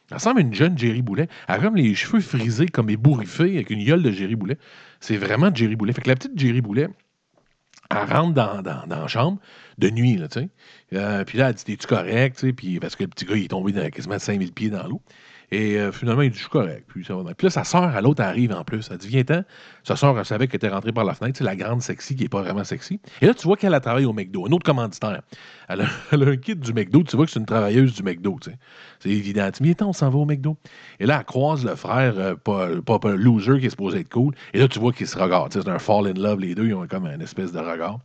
[0.10, 1.28] Elle ressemble à une jeune Jerry Boulet.
[1.48, 4.58] Elle a comme les cheveux frisés, comme ébouriffés, avec une gueule de Jerry Boulet.
[5.00, 5.94] C'est vraiment Jerry Boulet.
[5.94, 6.90] Fait que la petite Jerry Boulet,
[7.92, 9.40] elle rentre dans, dans, dans la chambre
[9.80, 10.50] de nuit, là, tu sais.
[10.94, 13.50] Euh, puis là, elle dit T'es-tu correct, tu parce que le petit gars, il est
[13.50, 15.02] tombé dans quasiment 5000 pieds dans l'eau.
[15.52, 16.86] Et euh, finalement, il dit Je suis correct.
[16.88, 18.88] Puis, là, sa sœur, à l'autre, arrive en plus.
[18.92, 19.44] Elle dit Viens-t'en.
[19.84, 21.38] Sa sœur, elle savait qu'elle était rentrée par la fenêtre.
[21.38, 23.00] C'est la grande sexy qui n'est pas vraiment sexy.
[23.22, 25.22] Et là, tu vois qu'elle a travaillé au McDo, un autre commanditaire.
[25.70, 27.04] Elle a, un kit du McDo.
[27.04, 28.58] Tu vois que c'est une travailleuse du McDo, tu sais.
[29.00, 29.50] C'est évident.
[29.50, 30.58] Dit Viens-t'en, on s'en va au McDo.
[31.00, 34.34] Et là, elle croise le frère, euh, pas, pas, loser, qui est supposé être cool.
[34.54, 35.52] Et là, tu vois qu'ils se regardent.
[35.52, 36.68] Tu C'est un fall in love, les deux.
[36.68, 38.00] Ils ont comme une espèce de regard.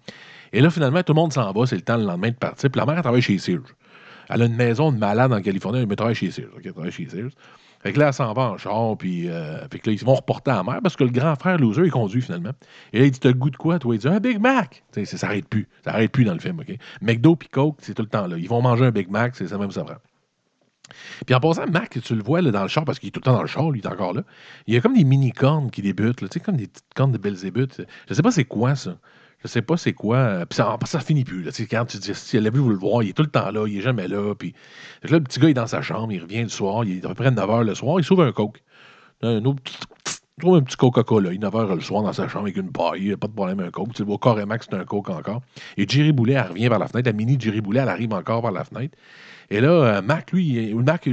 [0.54, 1.66] Et là, finalement, tout le monde s'en va.
[1.66, 2.70] C'est le temps le lendemain de partir.
[2.70, 3.74] Puis la mère, elle travaille chez Sears.
[4.28, 5.80] Elle a une maison de malade en Californie.
[5.80, 6.46] Elle travaille chez Sears.
[6.64, 7.30] Elle travaille chez Sears.
[7.82, 10.14] Fait que là, elle s'en va en char, puis euh, fait que là, ils vont
[10.14, 12.52] reporter à la mère parce que le grand frère loser, il conduit finalement.
[12.94, 13.94] Et là, il dit T'as le goût de quoi, toi?
[13.94, 14.84] Il dit Un Big Mac.
[14.90, 15.68] Tu sais, ça s'arrête plus.
[15.84, 16.78] Ça s'arrête plus dans le film, OK?
[17.02, 18.38] McDo puis Coke, c'est tout le temps là.
[18.38, 19.96] Ils vont manger un Big Mac, c'est ça même ça prend.
[21.26, 23.20] Puis en passant, Mac, tu le vois là, dans le char, parce qu'il est tout
[23.20, 24.22] le temps dans le char, lui, il est encore là.
[24.66, 27.82] Il y a comme des mini-cornes qui débutent, là, comme des petites cornes de Belzébuth.
[28.08, 28.96] Je sais pas c'est quoi ça.
[29.44, 30.16] Je sais pas c'est quoi.
[30.16, 31.42] euh, Puis ça, ça finit plus.
[31.42, 31.50] Là.
[31.70, 33.50] Quand tu dis, si elle a vu, vous le voir, il est tout le temps
[33.50, 34.34] là, il est jamais là.
[34.34, 34.54] Puis
[35.02, 37.08] là, le petit gars est dans sa chambre, il revient du soir, il est à
[37.08, 38.62] peu près 9 h le soir, il s'ouvre un coke.
[39.22, 39.62] Un autre
[40.40, 42.72] trouve un petit Coca-Cola, il est 9 h le soir dans sa chambre avec une
[42.72, 43.92] paille, pas de problème, un coke.
[43.94, 45.42] Tu le vois carrément que c'est un coke encore.
[45.76, 47.08] Et Jerry Boulet, elle revient par la fenêtre.
[47.08, 48.96] La mini Jerry Boulet, elle arrive encore par la fenêtre.
[49.50, 51.08] Et là, euh, Mac, lui, Mac,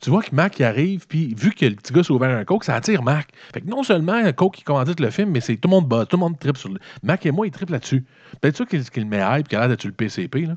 [0.00, 2.44] tu vois que Mac il arrive, puis vu que le petit gars s'est ouvert un
[2.44, 3.28] coke, ça attire Mac.
[3.52, 6.06] Fait que non seulement coke qui commandite le film, mais c'est tout le monde buzz,
[6.08, 6.80] tout le monde tripe sur le.
[7.02, 8.04] Mac et moi, il tripe là-dessus.
[8.40, 10.46] Peut-être ça qu'il met hype, qu'il a l'air d'être le PCP.
[10.46, 10.56] Là.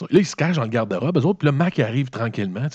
[0.00, 2.66] Là, il se cache dans le garde-robe, eux autres, puis là, Mac arrive tranquillement,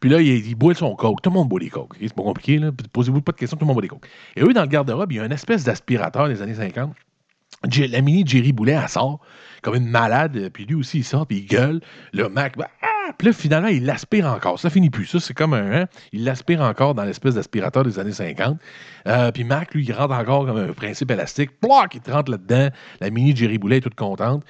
[0.00, 0.10] puis...
[0.10, 1.22] Là, il, boit son coke.
[1.22, 1.96] Tout le monde boit des coke.
[2.00, 2.70] C'est pas compliqué, là.
[2.92, 4.06] Posez-vous pas de questions, tout le monde boit des coke.
[4.36, 6.92] Et eux, dans le garde-robe, il y a une espèce d'aspirateur des années 50.
[7.68, 9.20] J- La mini Jerry Boulet, elle sort
[9.62, 11.80] comme une malade, euh, puis lui aussi, il sort, puis il gueule.
[12.12, 13.12] Le Mac, bah, ah!
[13.16, 14.58] puis là, finalement, il l'aspire encore.
[14.60, 15.06] Ça finit plus.
[15.06, 15.72] Ça, c'est comme un.
[15.82, 18.58] hein, il l'aspire encore dans l'espèce d'aspirateur des années 50.
[19.06, 21.58] Euh, puis Mac, lui, il rentre encore comme un principe élastique.
[21.60, 22.68] Ploc, il rentre là-dedans.
[23.00, 24.44] La mini Jerry Boulet est toute contente.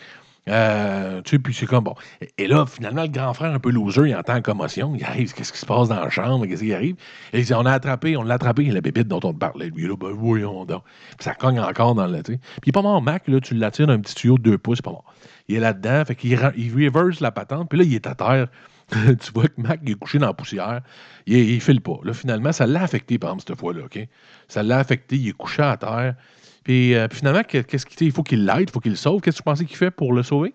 [0.48, 1.94] Euh, tu sais, puis c'est comme bon.
[2.36, 4.94] Et, là, finalement, le grand frère, un peu loser, il entend la commotion.
[4.94, 6.46] Il arrive, qu'est-ce qui se passe dans la chambre?
[6.46, 6.96] Qu'est-ce qui arrive?
[7.32, 9.70] Et il dit, on a attrapé, on l'a attrapé, la bébite dont on te parlait.
[9.70, 10.82] Lui, là, ben voyons donc.
[11.16, 12.22] Puis ça cogne encore dans le.
[12.22, 14.82] Puis il est pas mort, Mac, là, tu l'attires d'un petit tuyau de deux pouces,
[14.82, 15.04] pas mort.
[15.48, 18.48] Il est là-dedans, fait qu'il il reverse la patente, puis là, il est à terre.
[18.90, 20.82] tu vois que Mac il est couché dans la poussière.
[21.26, 21.98] Il, il file pas.
[22.02, 23.98] Là, finalement, ça l'a affecté, par exemple, cette fois-là, OK?
[24.48, 26.14] Ça l'a affecté, il est couché à terre.
[26.64, 28.96] Puis, euh, puis finalement, que- qu'est-ce qu'il il faut qu'il l'aide, il faut qu'il le
[28.96, 29.20] sauve.
[29.20, 30.54] Qu'est-ce que tu pensais qu'il fait pour le sauver?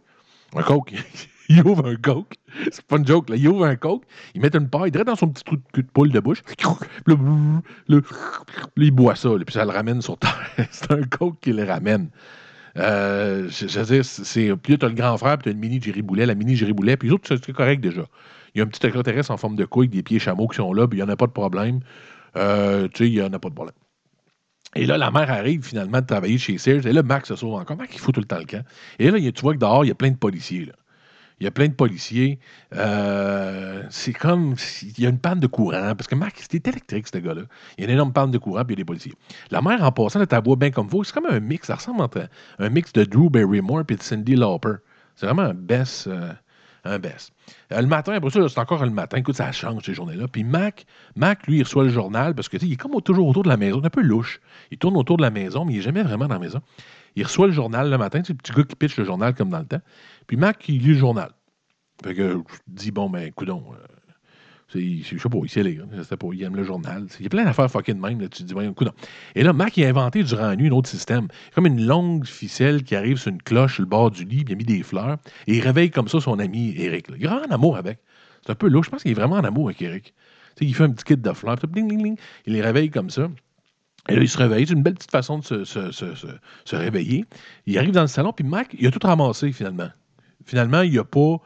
[0.56, 0.94] Un coke.
[1.50, 2.34] il ouvre un coke.
[2.72, 3.36] C'est pas une joke, là.
[3.36, 4.04] Il ouvre un coke,
[4.34, 6.42] il met une paille direct dans son petit trou de cul de poule de bouche.
[7.06, 7.16] Là,
[7.88, 8.00] là,
[8.78, 10.50] il boit ça, là, puis ça le ramène sur terre.
[10.72, 12.10] C'est un coke qui le ramène.
[12.78, 14.56] Euh, c'est.
[14.56, 16.74] Puis là, t'as le grand frère, puis t'as une mini Jerry Boulet, la mini Jerry
[16.74, 18.04] Boulet, puis les autres, c'est correct déjà.
[18.54, 20.72] Il y a un petit extraterrestre en forme de couille, des pieds chameaux qui sont
[20.74, 21.80] là, puis il n'y en a pas de problème.
[22.38, 23.76] Euh, tu sais, il n'y en a pas de problème.
[24.76, 26.86] Et là, la mère arrive finalement de travailler chez Sears.
[26.86, 27.78] Et là, Max se sauve encore.
[27.78, 28.64] Max, il fout tout le temps le camp.
[29.00, 30.72] Et là, tu vois que dehors, il y a plein de policiers.
[31.40, 32.38] Il y a plein de policiers.
[32.76, 34.56] Euh, c'est comme.
[34.84, 35.96] Il y a une panne de courant.
[35.96, 37.44] Parce que Max, c'était électrique, ce gars-là.
[37.78, 39.14] Il y a une énorme panne de courant, puis il y a des policiers.
[39.50, 41.04] La mère, en passant, ta voix bien comme vous.
[41.04, 41.68] C'est comme un mix.
[41.68, 42.28] Ça ressemble entre
[42.60, 44.76] un mix de Drew Barrymore et de Cindy Lauper.
[45.16, 46.08] C'est vraiment un best.
[46.08, 46.32] euh,
[46.90, 47.32] un best.
[47.72, 49.18] Euh, le matin, après ça, c'est encore le matin.
[49.18, 50.28] Écoute, ça change ces journées-là.
[50.28, 50.86] Puis Mac,
[51.16, 53.58] Mac, lui, il reçoit le journal parce que il est comme toujours autour de la
[53.58, 53.82] maison.
[53.84, 54.40] Un peu louche.
[54.72, 56.62] Il tourne autour de la maison, mais il n'est jamais vraiment dans la maison.
[57.16, 58.22] Il reçoit le journal le matin.
[58.26, 59.82] C'est le petit gars qui pitch le journal comme dans le temps.
[60.28, 61.32] Puis Mac, il lit le journal.
[62.04, 63.64] Fait que je dis, bon, ben, coudon.
[64.74, 65.86] Je sais pas, il sait lire.
[65.96, 67.08] Je sais pas, il aime le journal.
[67.20, 68.22] Il y a plein d'affaires fucking de même.
[68.22, 68.92] Là, tu te dis, voyons, coudon.
[69.36, 71.28] Et là, Mac, il a inventé durant la nuit un autre système.
[71.56, 74.54] Comme une longue ficelle qui arrive sur une cloche sur le bord du lit, puis
[74.54, 75.18] il a mis des fleurs.
[75.48, 77.08] Et il réveille comme ça son ami Eric.
[77.18, 78.00] Il est vraiment en amour avec.
[78.46, 78.86] C'est un peu louche.
[78.88, 80.14] Je pense qu'il est vraiment en amour avec Eric.
[80.62, 81.56] Il fait un petit kit de fleurs.
[81.58, 82.18] puis ding, ding, ding.
[82.46, 83.28] Il les réveille comme ça.
[84.08, 84.68] Et là, il se réveille.
[84.68, 87.26] C'est une belle petite façon de se, se- se- se- réveiller.
[87.66, 89.90] Il arrive dans le salon, puis Mac, il a tout ramassé finalement.
[90.46, 91.38] Finalement, il n'y a pas.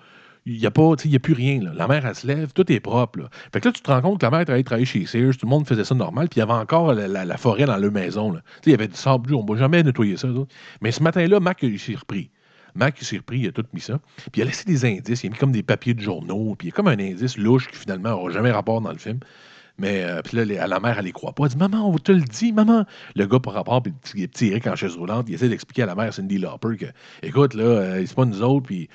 [0.45, 1.61] Il n'y a a plus rien.
[1.73, 3.19] La mère, elle se lève, tout est propre.
[3.19, 3.29] là.
[3.53, 5.49] Fait que là, tu te rends compte que la mère travaillait chez Sears, tout le
[5.49, 8.35] monde faisait ça normal, puis il y avait encore la, forêt dans leur maison.
[8.65, 10.27] il y avait du sable, on ne va jamais nettoyer ça.
[10.81, 12.29] Mais ce matin-là, Mac, il s'est repris.
[12.75, 13.99] Mac, s'est repris, il a tout mis ça.
[14.31, 16.67] Puis il a laissé des indices, il a mis comme des papiers de journaux, puis
[16.67, 19.19] il y a comme un indice louche qui finalement n'aura jamais rapport dans le film.
[19.77, 21.45] Mais euh, puis là, la mère, elle les croit pas.
[21.45, 22.85] Elle dit Maman, on te le dit, maman.
[23.15, 25.85] Le gars, par rapport, puis le petit Eric en chaise roulante, il essaie d'expliquer à
[25.87, 26.85] la mère Cindy Lauper que,
[27.23, 28.89] écoute, là, euh, c'est pas nous autres, puis.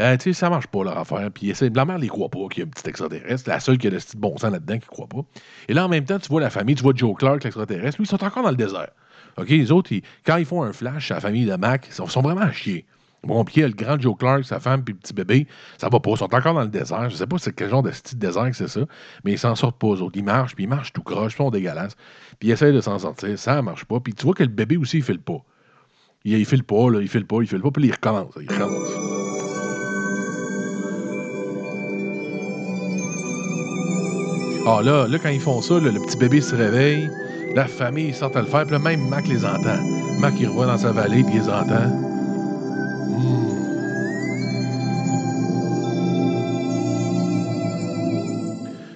[0.00, 1.30] Euh, tu sais, ça marche pas leur affaire.
[1.32, 3.48] Puis la mère les croit pas qu'il y a un petit extraterrestre.
[3.48, 5.20] La seule qui a le petit bon sang là-dedans qui croit pas.
[5.68, 7.98] Et là, en même temps, tu vois la famille, tu vois Joe Clark, l'extraterrestre.
[7.98, 8.88] Lui, ils sont encore dans le désert.
[9.36, 9.48] OK?
[9.48, 9.92] Les autres,
[10.24, 12.86] quand ils font un flash à la famille de Mac, ils sont, vraiment à chier.
[13.22, 15.46] Bon, puis le grand Joe Clark, sa femme, puis le petit bébé,
[15.76, 16.10] ça va pas.
[16.12, 17.10] Ils sont encore dans le désert.
[17.10, 18.80] Je sais pas c'est quel genre de style désert que c'est ça,
[19.24, 20.16] mais ils s'en sortent pas, eux autres.
[20.16, 21.96] Ils marchent, puis ils marchent tout croche, ils sont dégueulasses.
[22.38, 23.38] Puis ils essayent de s'en sortir.
[23.38, 24.00] Ça marche pas.
[24.00, 25.44] Puis tu vois que le bébé aussi, il file pas.
[26.24, 28.32] Il, il file pas, là, il file pas, il file pas, puis il recommence.
[28.40, 29.29] Il recommence.
[34.66, 37.10] Ah là, là, quand ils font ça, le petit bébé se réveille,
[37.54, 39.82] la famille sortent à le faire, puis même Mac les entend.
[40.20, 41.86] Mac, il revoit dans sa vallée, puis il les entend.
[43.08, 43.50] Hmm.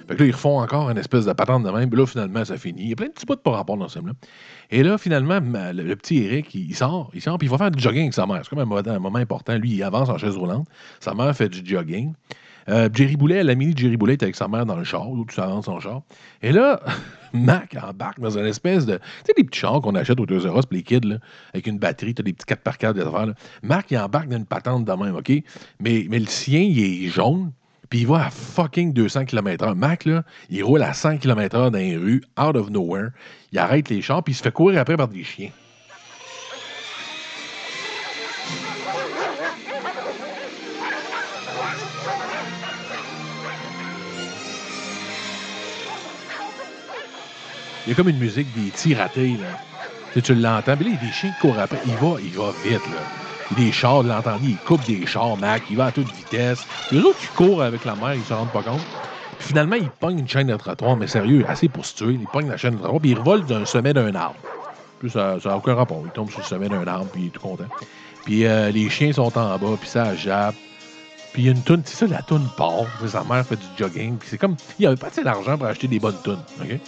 [0.07, 2.45] Fait que là, ils refont encore une espèce de patente de même, puis là, finalement,
[2.45, 2.83] ça finit.
[2.83, 4.13] Il y a plein de petits bouts de par rapport dans ce film-là.
[4.69, 7.81] Et là, finalement, le, petit Eric, il, sort, il sort, puis il va faire du
[7.81, 8.41] jogging avec sa mère.
[8.43, 9.57] C'est comme un un moment important.
[9.57, 10.67] Lui, il avance en chaise roulante.
[10.99, 12.13] Sa mère fait du jogging.
[12.67, 15.33] Euh, Jerry Boulet, la mini Jerry Boulet est avec sa mère dans le char, l'autre
[15.33, 16.01] ça avance son char.
[16.41, 16.81] Et là,
[17.33, 18.95] Mac embarque dans une espèce de.
[18.95, 21.17] Tu sais, des petits chars qu'on achète au Toys R Us les kids, là,
[21.53, 23.33] avec une batterie, tu as des petits 4x4 des affaires.
[23.61, 25.31] Mac, il embarque dans une patente de même, OK?
[25.79, 27.51] Mais, mais le sien, il est jaune,
[27.89, 29.75] puis il va à fucking 200 km/h.
[29.75, 33.09] Mac, là, il roule à 100 km/h dans les rues, out of nowhere.
[33.51, 35.51] Il arrête les chars, puis il se fait courir après par des chiens.
[47.85, 49.47] Il y a comme une musique des tirs ratés, là.
[50.13, 51.79] Tu, sais, tu l'entends, puis là, il y a des chiens qui courent après.
[51.85, 53.01] Il va, il va vite, là.
[53.51, 55.91] Il y a des chars, de l'entendu, il coupe des chars, Mac, il va à
[55.91, 56.65] toute vitesse.
[56.91, 58.81] Les autres qui courent avec la mer, ils se rendent pas compte.
[59.37, 62.13] Puis finalement, il pogne une chaîne de trottoir, mais sérieux, assez pour se tuer.
[62.13, 64.37] Il pogne la chaîne de trottoir, puis il revole d'un sommet d'un arbre.
[64.99, 66.01] Puis ça n'a aucun rapport.
[66.05, 67.67] Il tombe sur le sommet d'un arbre, puis il est tout content.
[68.23, 70.55] Puis euh, les chiens sont en bas, puis ça jappe.
[71.33, 72.85] Puis il y a une toune, c'est ça, la toune part.
[73.05, 74.17] Sa mère fait du jogging.
[74.17, 76.41] Puis c'est comme, il avait pas assez d'argent pour acheter des bonnes tounes.
[76.61, 76.79] OK?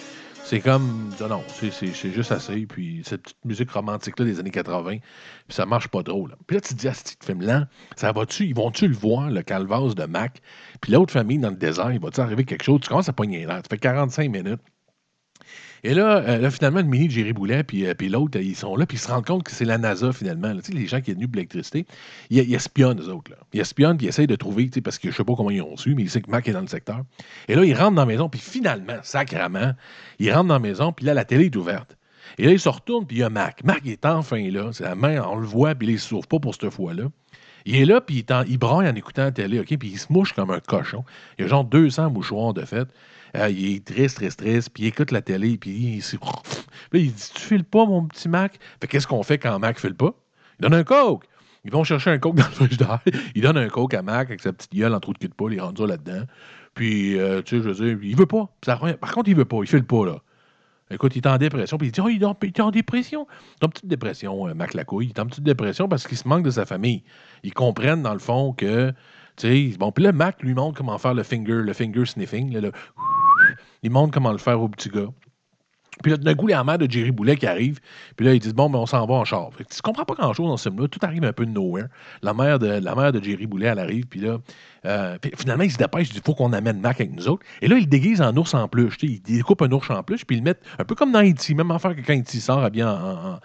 [0.49, 2.65] C'est comme, non, non, c'est- juste assez.
[2.67, 5.01] Puis cette petite musique romantique-là des années 80, puis
[5.49, 6.25] ça marche pas trop.
[6.47, 7.67] Puis là, tu te dis, ah, ce petit film-là,
[7.97, 10.41] ça va-tu, ils vont-tu le voir, le calvaire de Mac?
[10.79, 12.79] Puis l'autre famille dans le désert, il va-tu arriver quelque chose?
[12.79, 13.57] Tu commences à pogner l'air.
[13.57, 14.61] Ça fait 45 minutes.
[15.83, 18.55] Et là, euh, là, finalement, le mini de Jerry Boulet puis, euh, puis l'autre, ils
[18.55, 20.53] sont là, puis ils se rendent compte que c'est la NASA, finalement.
[20.73, 21.85] les gens qui sont venus pour l'électricité,
[22.29, 23.31] ils, espionnent, eux autres.
[23.31, 23.37] Là.
[23.53, 25.77] Ils espionnent, puis ils essayent de trouver, parce que je sais pas comment ils ont
[25.77, 27.03] su, mais ils savent que Mac est dans le secteur.
[27.47, 29.73] Et là, ils rentrent dans la maison, puis finalement, sacrament,
[30.19, 31.97] ils rentrent dans la maison, puis là, la télé est ouverte.
[32.37, 33.63] Et là, ils se retournent, puis il y a Mac.
[33.63, 34.69] Mac est enfin là.
[34.73, 37.05] C'est la main, on le voit, puis il ne se sauve pas pour cette fois-là.
[37.65, 39.77] Il est là, puis il, il en écoutant la télé, OK?
[39.77, 41.03] Puis il se mouche comme un cochon.
[41.37, 42.87] Il y a genre 200 mouchoirs de fait.
[43.37, 46.01] Euh, il est triste, triste, triste, puis il écoute la télé, puis il,
[46.89, 48.59] Puis il dit Tu files pas, mon petit Mac?
[48.81, 50.13] Fait qu'est-ce qu'on fait quand Mac file pas?
[50.59, 51.25] Il donne un coke.
[51.65, 52.99] Ils vont chercher un coke dans le frigidaire.
[53.35, 55.33] Il donne un coke à Mac avec sa petite gueule en trou de cul de
[55.33, 55.53] poule.
[55.53, 56.23] Il rentre là-dedans.
[56.73, 58.49] Puis, euh, tu sais, je veux dire, il veut pas.
[58.65, 59.57] Par contre, il veut pas.
[59.61, 60.21] Il file pas, là.
[60.89, 61.77] Écoute, il est en dépression.
[61.77, 63.27] Puis il dit Oh, il est en, il dépression.
[63.29, 65.07] Il est en petite dépression, euh, Mac Lacouille.
[65.07, 67.03] Il est en petite dépression parce qu'il se manque de sa famille.
[67.43, 68.93] Ils comprennent, dans le fond, que.
[69.35, 72.57] Tu sais, bon, puis là, Mac lui montre comment faire le finger, le finger sniffing.
[72.57, 72.71] là,
[73.83, 75.09] il montre comment le faire au petit gars.
[76.01, 77.79] Puis là, d'un coup, la mère de Jerry Boulet qui arrive.
[78.15, 79.49] Puis là, ils disent Bon, ben, on s'en va en char.
[79.53, 80.87] Fait que tu comprends pas grand-chose dans ce film-là.
[80.87, 81.87] Tout arrive un peu de nowhere.
[82.21, 84.05] La mère de, la mère de Jerry Boulet, elle arrive.
[84.07, 84.37] Puis là,
[84.85, 86.09] euh, finalement, il se dépêche.
[86.13, 87.45] Il faut qu'on amène Mac avec nous autres.
[87.61, 88.97] Et là, il le déguise en ours en peluche.
[88.97, 90.25] tu sais, Il découpe un ours en peluche.
[90.25, 91.53] Puis il le met un peu comme dans E.T.
[91.53, 92.39] Même affaire que quand E.T.
[92.39, 93.39] sort habillé en,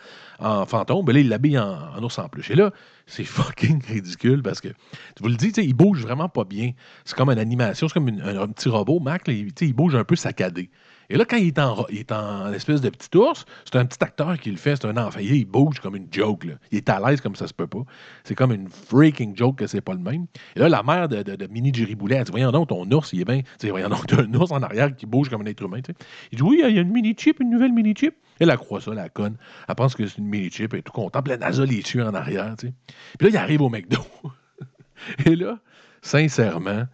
[0.66, 1.04] fantôme.
[1.04, 2.50] Ben là, il l'habille en, ours en peluche.
[2.50, 2.72] Et là,
[3.06, 6.72] c'est fucking ridicule parce que, tu vous le dis, il bouge vraiment pas bien.
[7.04, 9.00] C'est comme une animation, c'est comme un, petit robot.
[9.00, 10.70] Mac, il, il bouge un peu saccadé.
[11.12, 14.50] Et là, quand il est en, espèce de petit ours, c'est un petit acteur qui
[14.50, 15.20] le fait, c'est un enfant.
[15.20, 16.46] Il bouge comme une joke.
[16.70, 17.82] Il est à l'aise comme ça se peut pas.
[18.24, 20.24] C'est comme une freaking joke que c'est pas le même.
[20.56, 23.20] Et là, la mère de, Mini Jerry Boulet, elle dit Voyons donc, ton ours, il
[23.20, 23.42] est bien.
[23.60, 25.80] Tu Voyons donc, t'as un ours en arrière qui bouge comme un être humain.
[26.30, 28.14] Il dit Oui, il y a une mini chip, une nouvelle mini chip.
[28.40, 29.36] Elle, elle croit ça, la conne.
[29.68, 31.28] Elle pense que c'est une mini chip, elle est tout contente.
[31.28, 32.54] La NASA les tue en arrière.
[32.56, 32.72] Puis
[33.20, 33.98] là, il arrive au McDo.
[35.26, 35.58] Et là,
[36.00, 36.86] sincèrement,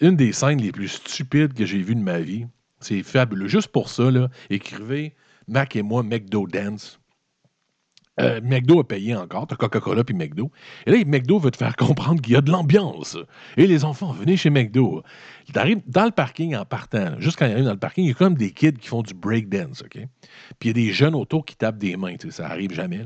[0.00, 2.46] une des scènes les plus stupides que j'ai vues de ma vie,
[2.84, 3.48] c'est fabuleux.
[3.48, 4.04] Juste pour ça,
[4.50, 5.14] écrivez
[5.48, 7.00] Mac et moi McDo Dance.
[8.20, 10.52] Euh, McDo a payé encore, t'as Coca-Cola puis McDo.
[10.86, 13.16] Et là, McDo veut te faire comprendre qu'il y a de l'ambiance.
[13.56, 15.02] Et les enfants, venez chez McDo.
[15.52, 18.12] T'arrives dans le parking en partant, juste quand ils arrivent dans le parking, il y
[18.12, 19.98] a comme des kids qui font du breakdance, OK?
[19.98, 20.08] Puis
[20.62, 23.04] il y a des jeunes autour qui tapent des mains, ça arrive jamais.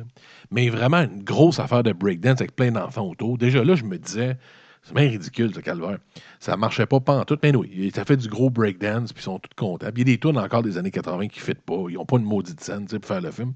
[0.51, 3.39] Mais vraiment une grosse affaire de breakdance avec plein d'enfants autour.
[3.39, 4.37] Déjà là, je me disais,
[4.83, 5.99] c'est bien ridicule, ce calvaire.
[6.41, 9.55] Ça marchait pas pantoute, mais oui, ça fait du gros breakdance, puis ils sont tous
[9.57, 9.91] contents.
[9.93, 11.85] Puis il y a des tunes encore des années 80 qui ne fitent pas.
[11.89, 13.55] Ils n'ont pas une maudite scène pour faire le film.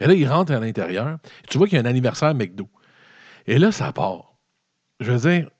[0.00, 1.18] Et là, ils rentrent à l'intérieur.
[1.48, 2.68] Tu vois qu'il y a un anniversaire McDo.
[3.46, 4.34] Et là, ça part.
[5.00, 5.50] Je veux dire,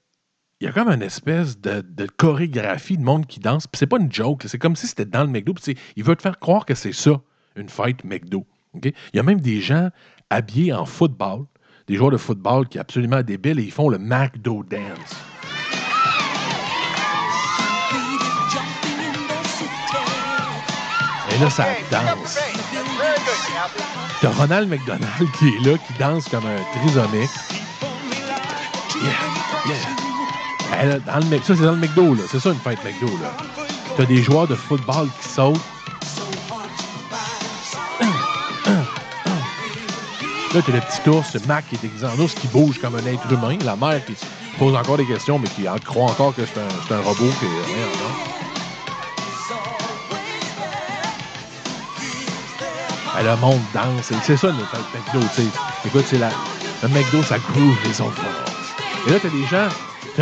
[0.61, 3.67] il y a comme une espèce de, de chorégraphie de monde qui danse.
[3.67, 4.45] Puis c'est pas une joke.
[4.47, 5.55] C'est comme si c'était dans le McDo.
[5.55, 7.21] Puis tu sais, il veut te faire croire que c'est ça,
[7.57, 8.47] une fête McDo.
[8.83, 9.91] Il y a même des gens
[10.31, 11.47] habillés en football,
[11.89, 15.15] des joueurs de football qui sont absolument débiles et ils font le McDo Dance.
[21.35, 22.39] Et là, ça danse.
[24.21, 27.31] T'as Ronald McDonald qui est là, qui danse comme un trisomique.
[29.03, 29.11] Yeah,
[29.67, 30.85] yeah.
[30.85, 32.23] Là, dans le, Mc- ça, c'est dans le McDo, là.
[32.31, 33.31] C'est ça, une fête McDo, là.
[33.97, 35.61] T'as des joueurs de football qui sautent.
[40.55, 43.29] Là, t'as le petit ours, Mac qui est en ours, qui bouge comme un être
[43.29, 43.59] humain.
[43.65, 44.15] La mère qui
[44.57, 47.87] pose encore des questions, mais qui croit encore que c'est un, robot qui est rien
[47.89, 48.35] encore.
[53.17, 54.13] Ah, le monde danse.
[54.23, 55.49] C'est ça, le McDo, tu sais.
[55.87, 56.31] Écoute, c'est la...
[56.85, 58.23] Le McDo, ça groove les autres.
[59.09, 59.69] Et là, t'as des gens...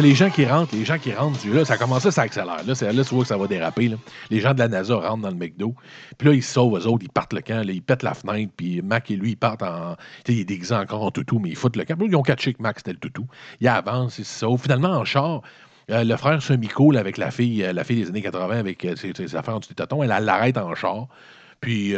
[0.01, 2.65] Les gens qui rentrent, les gens qui rentrent, là, ça commence, ça accélère.
[2.67, 3.89] Là, là, tu vois que ça va déraper.
[3.89, 3.97] Là.
[4.31, 5.75] Les gens de la NASA rentrent dans le McDo.
[6.17, 8.15] Puis là, ils se sauvent, eux autres, ils partent le camp, là, ils pètent la
[8.15, 9.97] fenêtre, puis Mac et lui, ils partent en.
[10.25, 12.01] Tu sais, il est déguisé encore en toutou, mais ils foutent le camp.
[12.01, 13.27] Là, ils ont catché que Mac, c'était le toutou.
[13.61, 14.61] Ils avancent, ils se sauvent.
[14.61, 15.43] Finalement, en char,
[15.91, 18.97] euh, le frère semi-cool avec la fille, euh, la fille des années 80 avec euh,
[18.97, 21.09] ses, ses affaires du tâton, elle, l'arrête en char.
[21.61, 21.95] Puis,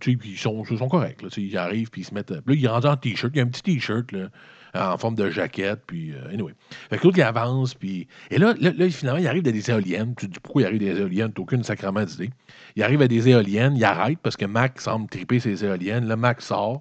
[0.00, 1.20] tu sais, ils sont, ils sont corrects.
[1.20, 2.30] Là, ils arrivent, puis ils se mettent.
[2.30, 3.32] Là, ils rentrent en T-shirt.
[3.34, 4.28] Il y a un petit T-shirt, là,
[4.74, 5.80] en forme de jaquette.
[5.86, 6.52] Puis, euh, anyway.
[6.90, 7.74] Fait que l'autre, il avance.
[7.74, 10.14] Puis, et là, là, là, finalement, il arrive à des éoliennes.
[10.16, 11.32] Tu te dis pourquoi il arrive à des éoliennes?
[11.32, 12.30] T'as aucune sacrement d'idée.
[12.76, 13.76] Il arrive à des éoliennes.
[13.76, 16.08] Il arrête parce que Mac semble triper ses éoliennes.
[16.08, 16.80] Le Mac sort.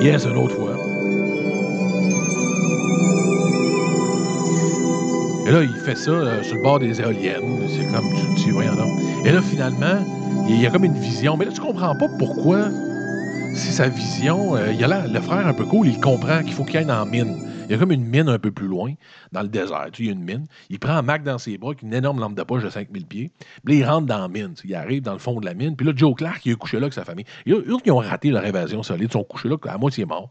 [0.00, 0.76] Yes, une autre fois.
[5.46, 7.58] Et là, il fait ça euh, sur le bord des éoliennes.
[7.68, 8.92] C'est comme tu dis, voyons donc.
[9.24, 9.98] Et là, finalement,
[10.48, 11.36] il y a comme une vision.
[11.36, 12.68] Mais là, tu comprends pas pourquoi,
[13.54, 16.64] si sa vision, euh, a là, le frère un peu cool, il comprend qu'il faut
[16.64, 17.48] qu'il aille dans la mine.
[17.64, 18.94] Il y a comme une mine un peu plus loin,
[19.30, 19.88] dans le désert.
[19.98, 20.46] Il y a une mine.
[20.68, 23.30] Il prend un Mac dans ses bras, une énorme lampe de poche de 5000 pieds.
[23.64, 24.54] Puis là, il rentre dans la mine.
[24.64, 25.76] Il arrive dans le fond de la mine.
[25.76, 27.24] Puis là, Joe Clark, il est couché là avec sa famille.
[27.46, 29.08] Et eux, ils ont raté leur évasion solide.
[29.10, 30.30] Ils sont couchés là à moitié morts.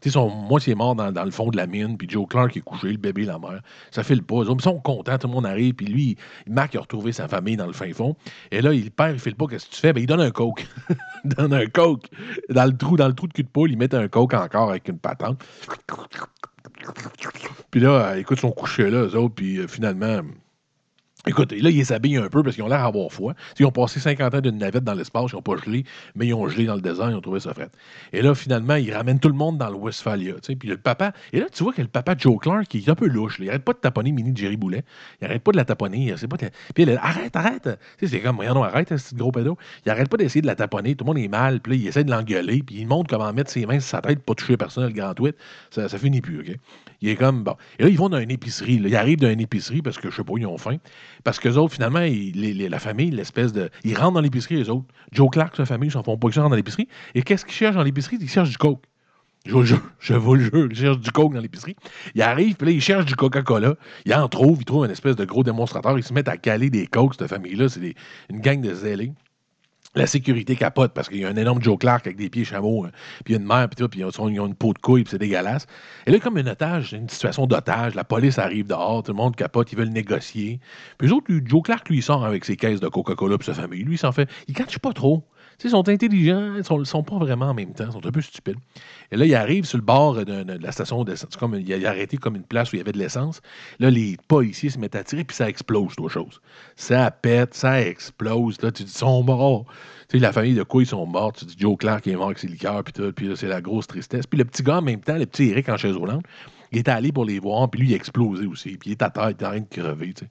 [0.00, 2.56] Tu sais, son moitié mort dans, dans le fond de la mine, puis Joe Clark
[2.56, 3.62] est couché, le bébé, la mère.
[3.90, 4.44] Ça file pas.
[4.44, 7.56] Les autres sont contents, tout le monde arrive, puis lui, Mac a retrouvé sa famille
[7.56, 8.14] dans le fin fond.
[8.52, 9.92] Et là, il, le père, il file pas, qu'est-ce que tu fais?
[9.92, 10.66] Ben, il donne un coke.
[11.24, 12.06] il donne un coke.
[12.48, 14.70] Dans le trou, dans le trou de cul de poule, il met un coke encore
[14.70, 15.42] avec une patente.
[17.70, 20.20] Puis là, euh, écoute, ils sont couchés là, eux autres, puis euh, finalement.
[21.28, 23.34] Écoute, là, ils s'habillent un peu parce qu'ils ont l'air d'avoir froid.
[23.58, 25.84] Ils ont passé 50 ans d'une navette dans l'espace, ils n'ont pas gelé,
[26.16, 27.68] mais ils ont gelé dans le désert, ils ont trouvé ça frais.
[28.14, 30.34] Et là, finalement, ils ramènent tout le monde dans le Westphalia.
[30.42, 32.94] Puis le papa, et là, tu vois que le papa Joe Clark, il est un
[32.94, 33.38] peu louche.
[33.40, 34.84] Il arrête pas de taponner Mini Jerry Boulet.
[35.20, 36.14] Il arrête pas de la taponner.
[36.16, 37.68] C'est pas Puis elle, arrête, arrête.
[38.02, 39.58] C'est comme, non, arrête, ce petit gros pédo.
[39.84, 40.94] Il arrête pas d'essayer de la taponner.
[40.94, 41.60] Tout le monde est mal.
[41.60, 42.62] Puis il essaie de l'engueuler.
[42.62, 44.92] Puis il montre comment mettre ses mains sur sa tête pour pas toucher personne, le
[44.92, 45.36] grand tweet.
[45.70, 46.56] Ça, ça finit plus, OK?
[47.00, 47.54] Il est comme, bon.
[47.78, 48.74] Et là, ils vont dans une épicerie.
[48.74, 50.78] Ils arrivent dans une épicerie parce que, je sais pas, ils ont faim.
[51.24, 53.70] Parce que autres, finalement, les- les- la famille, l'espèce de.
[53.84, 54.86] Ils rentrent dans l'épicerie, les autres.
[55.12, 56.88] Joe Clark, sa famille, ils s'en font pas que ça, rentrent dans l'épicerie.
[57.14, 58.18] Et qu'est-ce qu'ils cherchent dans l'épicerie?
[58.20, 58.82] Ils cherchent du coke.
[59.46, 61.76] Je vous le jure, je vous le jure, ils cherchent du coke dans l'épicerie.
[62.14, 63.76] Ils arrivent, puis là, ils cherchent du Coca-Cola.
[64.04, 65.96] Ils en trouvent, ils trouvent une espèce de gros démonstrateur.
[65.96, 67.68] Ils se mettent à caler des cokes, cette famille-là.
[67.68, 67.94] C'est
[68.30, 69.12] une gang de zélés.
[69.94, 72.84] La sécurité capote parce qu'il y a un énorme Joe Clark avec des pieds chameaux,
[72.84, 72.90] hein.
[73.24, 75.66] puis une mère, puis tout, puis ils ont, une peau de couille, puis c'est dégueulasse.
[76.06, 79.34] Et là, comme un otage, une situation d'otage, la police arrive dehors, tout le monde
[79.34, 80.60] capote, ils veulent négocier.
[80.98, 83.82] Puis eux autres, Joe Clark, lui, sort avec ses caisses de Coca-Cola, puis sa famille.
[83.82, 84.28] Lui, il s'en fait.
[84.46, 85.24] Il catche pas trop.
[85.64, 88.20] Ils sont intelligents, ils ils sont pas vraiment en même temps, ils sont un peu
[88.20, 88.58] stupides.
[89.10, 91.36] Et là, il arrive sur le bord de, la station d'essence.
[91.36, 93.40] Comme, il a arrêté comme une place où il y avait de l'essence.
[93.80, 96.40] Là, les policiers se mettent à tirer, puis ça explose, trois choses.
[96.76, 98.62] Ça pète, ça explose.
[98.62, 99.64] Là, tu dis, ils sont morts.
[100.08, 101.32] Tu sais, la famille de quoi ils sont morts.
[101.32, 103.12] Tu dis, Joe Clark est mort avec ses liqueurs, puis.
[103.12, 104.26] Puis là, c'est la grosse tristesse.
[104.28, 106.24] Puis le petit gars, en même temps, le petit Eric en chaise roulante,
[106.70, 108.76] il est allé pour les voir, puis lui, il a explosé aussi.
[108.76, 110.30] Puis il est à terre, il est en train de crever, tu sais.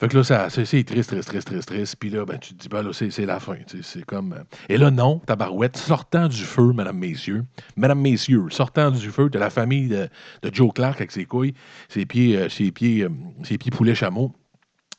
[0.00, 1.96] Fait que là, ça- c'est triste, triste, triste, triste, triste.
[1.98, 3.56] Puis là, ben, tu te dis, ben là, c'est la fin.
[3.82, 4.32] C'est comme.
[4.32, 7.44] euh, Et là, non, tabarouette, sortant du feu, mesdames, messieurs.
[7.76, 10.08] Mesdames, messieurs, sortant du feu de la famille de,
[10.42, 11.54] de Joe Clark avec ses couilles,
[11.88, 13.08] ses pieds, euh, ses pieds, euh,
[13.42, 14.32] ses pieds poulet chameau.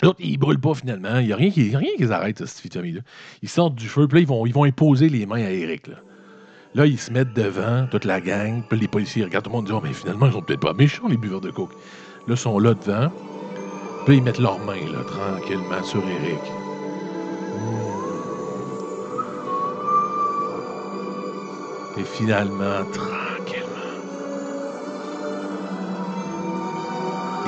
[0.01, 1.19] L'autre, ils brûlent pas finalement.
[1.19, 3.01] Il n'y a rien qui, rien qui les arrête, cette famille-là.
[3.41, 5.87] Ils sortent du feu, puis là, ils vont, ils vont imposer les mains à Eric.
[5.87, 5.95] Là.
[6.75, 8.63] Là, ils se mettent devant, toute la gang.
[8.69, 10.59] Puis les policiers regardent tout le monde et disent Oh, mais finalement, ils sont peut-être
[10.61, 11.71] pas méchants, les buveurs de coke.
[12.27, 13.11] Là, ils sont là devant.
[14.05, 16.39] Puis ils mettent leurs mains, là, tranquillement, sur Eric.
[21.97, 23.69] Et finalement, tranquillement,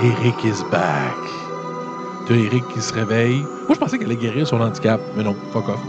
[0.03, 1.15] Eric is back.
[2.27, 3.39] Tu as Eric qui se réveille.
[3.39, 5.79] Moi, je pensais qu'elle allait guérir son handicap, mais non, fuck off.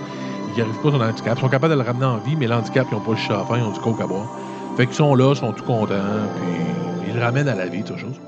[0.48, 1.38] Il guérissent pas son handicap.
[1.38, 3.40] Ils sont capables de le ramener en vie, mais l'handicap, ils n'ont pas le chat
[3.40, 4.28] à faire, ils ont du coke à boire.
[4.76, 5.94] Fait qu'ils sont là, ils sont tout contents,
[6.36, 8.20] puis ils le ramènent à la vie, toute chose.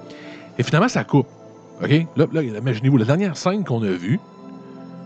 [0.59, 1.29] Et finalement, ça coupe.
[1.83, 1.91] OK?
[2.17, 4.21] Là, là imaginez-vous, la dernière scène qu'on a vue,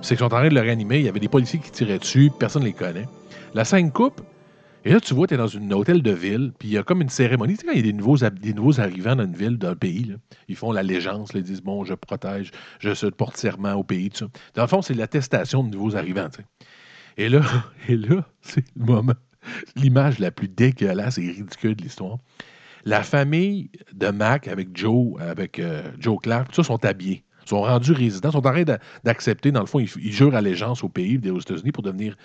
[0.03, 0.99] c'est qu'ils sont en train de le réanimer.
[0.99, 3.07] Il y avait des policiers qui tiraient dessus, personne ne les connaît.
[3.55, 4.21] La scène coupe,
[4.85, 6.83] et là, tu vois, tu es dans un hôtel de ville, puis il y a
[6.83, 7.55] comme une cérémonie.
[7.55, 9.77] Tu sais, quand il y a des nouveaux, des arrivants dans une ville, dans un
[9.77, 10.14] pays,
[10.47, 14.27] ils font l'allégeance, ils disent Bon, je protège, je porte serment au pays, tout ça.
[14.55, 16.29] Dans le fond, c'est l'attestation de nouveaux arrivants.
[16.31, 16.47] tu sais.
[17.16, 17.43] Et là,
[17.89, 19.14] et là c'est le moment,
[19.77, 22.19] l'image la plus dégueulasse et ridicule de l'histoire.
[22.89, 27.22] La famille de Mac avec Joe, avec euh, Joe Clark, tout ça sont habillés.
[27.45, 30.89] Sont rendus résidents, sont en train d'a- d'accepter, dans le fond, ils, jurent allégeance au
[30.89, 32.16] pays, aux États-Unis pour devenir.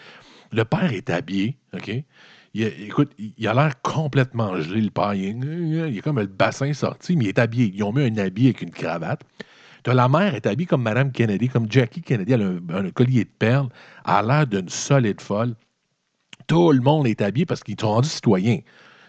[0.54, 1.92] Le père est habillé, OK?
[2.56, 5.14] Écoute, il, a l'air complètement gelé, le père.
[5.14, 7.70] Il, est- comme le bassin sorti, mais il est habillé.
[7.76, 9.22] Ils ont mis un habit avec une cravate.
[9.86, 12.32] La mère est habillée comme Madame Kennedy, comme Jackie Kennedy.
[12.32, 12.46] Elle a
[12.78, 13.68] un, un collier de perles.
[14.06, 15.56] A l'air d'une solide folle.
[16.48, 18.60] Tout le monde est habillé parce qu'ils sont rendus citoyens.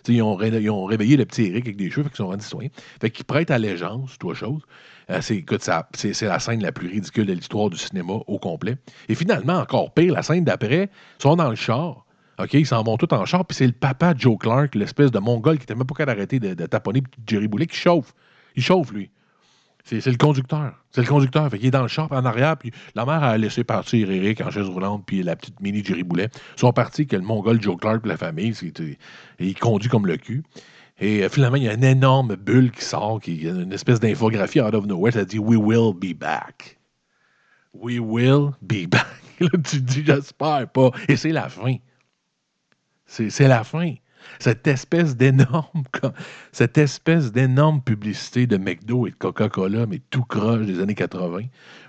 [0.08, 0.34] Ils ont,
[0.84, 2.70] réveillé le petit Eric avec des cheveux, fait qu'ils sont rendus citoyens.
[3.00, 4.62] Fait qu'ils prêtent allégeance, toi chose.
[5.10, 8.76] Euh, c'est, la scène la plus ridicule de l'histoire du cinéma au complet.
[9.08, 12.04] Et finalement, encore pire, la scène d'après, ils sont dans le char.
[12.52, 15.56] Ils s'en vont tous en char, puis c'est le papa Joe Clark, l'espèce de mongol
[15.58, 18.12] qui était même pas capable d'arrêter de, de taponner Jerry Boulet, qui chauffe.
[18.56, 19.10] Il chauffe, lui.
[19.84, 20.82] C'est, le conducteur.
[20.90, 21.50] C'est le conducteur.
[21.50, 24.40] Fait qu'il est dans le puis en arrière, puis la mère a laissé partir Eric
[24.40, 26.30] en chaise roulante, puis la petite mini Jerry Boulet.
[26.56, 28.96] Ils sont partis que le mongol Joe Clark, puis la famille, et
[29.46, 30.42] il conduit comme le cul.
[30.98, 34.60] Et euh, finalement, il y a une énorme bulle qui sort, qui une espèce d'infographie
[34.60, 35.12] out of nowhere.
[35.12, 36.78] Ça dit We will be back.
[37.74, 39.06] We will be back.
[39.40, 40.90] Là, tu te dis, j'espère pas.
[41.08, 41.76] Et c'est la fin.
[43.06, 43.94] C'est la fin.
[44.40, 44.66] Cette
[46.78, 51.42] espèce d'énorme publicité de McDo et de Coca-Cola, mais tout croche des années 80,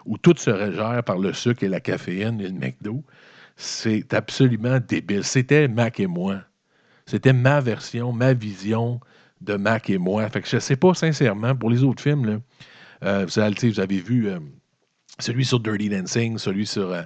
[0.05, 3.03] où tout se régère par le sucre et la caféine et le McDo,
[3.55, 5.23] c'est absolument débile.
[5.23, 6.41] C'était Mac et moi.
[7.05, 8.99] C'était ma version, ma vision
[9.41, 10.29] de Mac et moi.
[10.29, 12.37] Fait que je sais pas sincèrement, pour les autres films, là,
[13.03, 14.39] euh, vous, avez, vous avez vu euh,
[15.19, 16.91] celui sur Dirty Dancing, celui sur.
[16.91, 17.03] euh,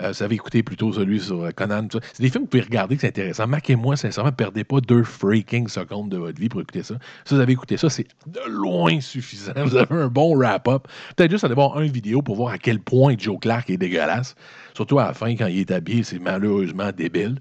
[0.00, 1.88] euh, vous avez écouté plutôt celui sur euh, Conan.
[1.90, 3.46] C'est des films que vous pouvez regarder, c'est intéressant.
[3.46, 6.94] Mac et moi, sincèrement, perdez pas deux freaking secondes de votre vie pour écouter ça.
[7.24, 9.52] Si vous avez écouté ça, c'est de loin suffisant.
[9.56, 10.88] Vous avez un bon wrap-up.
[11.16, 14.34] Peut-être juste aller voir une vidéo pour voir à quel point Joe Clark est dégueulasse.
[14.74, 17.40] Surtout à la fin, quand il est habillé, c'est malheureusement débile.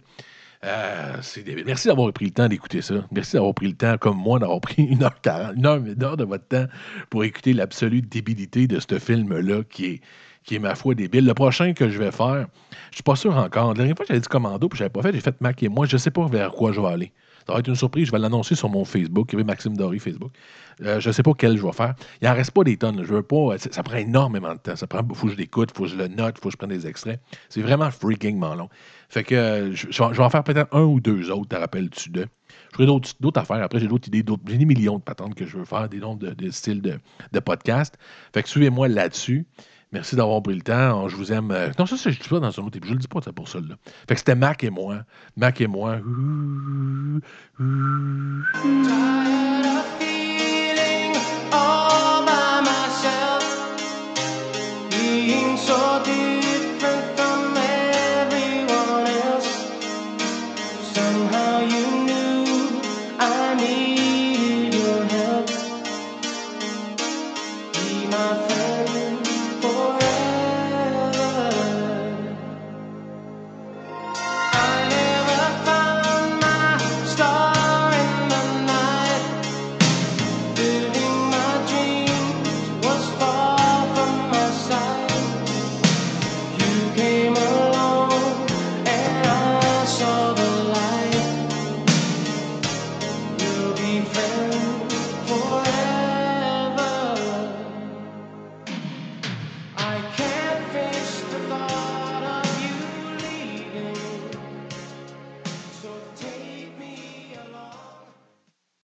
[0.64, 1.64] Euh, débile.
[1.66, 2.94] Merci d'avoir pris le temps d'écouter ça.
[3.12, 6.24] Merci d'avoir pris le temps, comme moi, d'avoir pris 1h40, une heure, une heure de
[6.24, 6.66] votre temps
[7.10, 10.02] pour écouter l'absolue débilité de ce film-là qui est,
[10.44, 11.26] qui est, ma foi, débile.
[11.26, 12.48] Le prochain que je vais faire,
[12.92, 13.70] je suis pas sûr encore.
[13.70, 15.70] La dernière fois j'avais dit commando puis je n'avais pas fait, j'ai fait Mac et
[15.70, 15.88] moi.
[15.88, 17.12] Je sais pas vers quoi je vais aller.
[17.48, 18.08] Ça va être une surprise.
[18.08, 19.34] Je vais l'annoncer sur mon Facebook.
[19.34, 20.32] Il Maxime Dory Facebook.
[20.84, 21.96] Euh, je ne sais pas quel je vais faire.
[22.22, 23.04] Il n'en reste pas des tonnes.
[23.04, 23.58] Je veux pas.
[23.58, 24.76] Ça, ça prend énormément de temps.
[24.76, 25.02] Ça prend.
[25.14, 27.20] faut que je l'écoute, faut que je le note, faut que je prenne des extraits.
[27.50, 28.70] C'est vraiment freakingment long.
[29.10, 32.28] Fait que euh, je, vais en faire peut-être un ou deux autres, te rappelles-tu de.
[32.78, 33.62] Je d'autres d'autres affaires.
[33.62, 36.16] Après, j'ai d'autres idées, j'ai des millions de patentes que je veux faire, des noms
[36.16, 37.00] de, de styles de,
[37.32, 37.98] de podcast.
[38.34, 39.46] Fait que suivez-moi là-dessus.
[39.92, 41.08] Merci d'avoir pris le temps.
[41.10, 41.52] Je vous aime.
[41.52, 42.84] euh, Non, ça, c'est- je ne dis pas dans un autre épisode.
[42.88, 43.60] Je le dis pas pour ça.
[44.08, 45.00] Fait que c'était Mac et moi.
[45.36, 45.98] Mac et moi.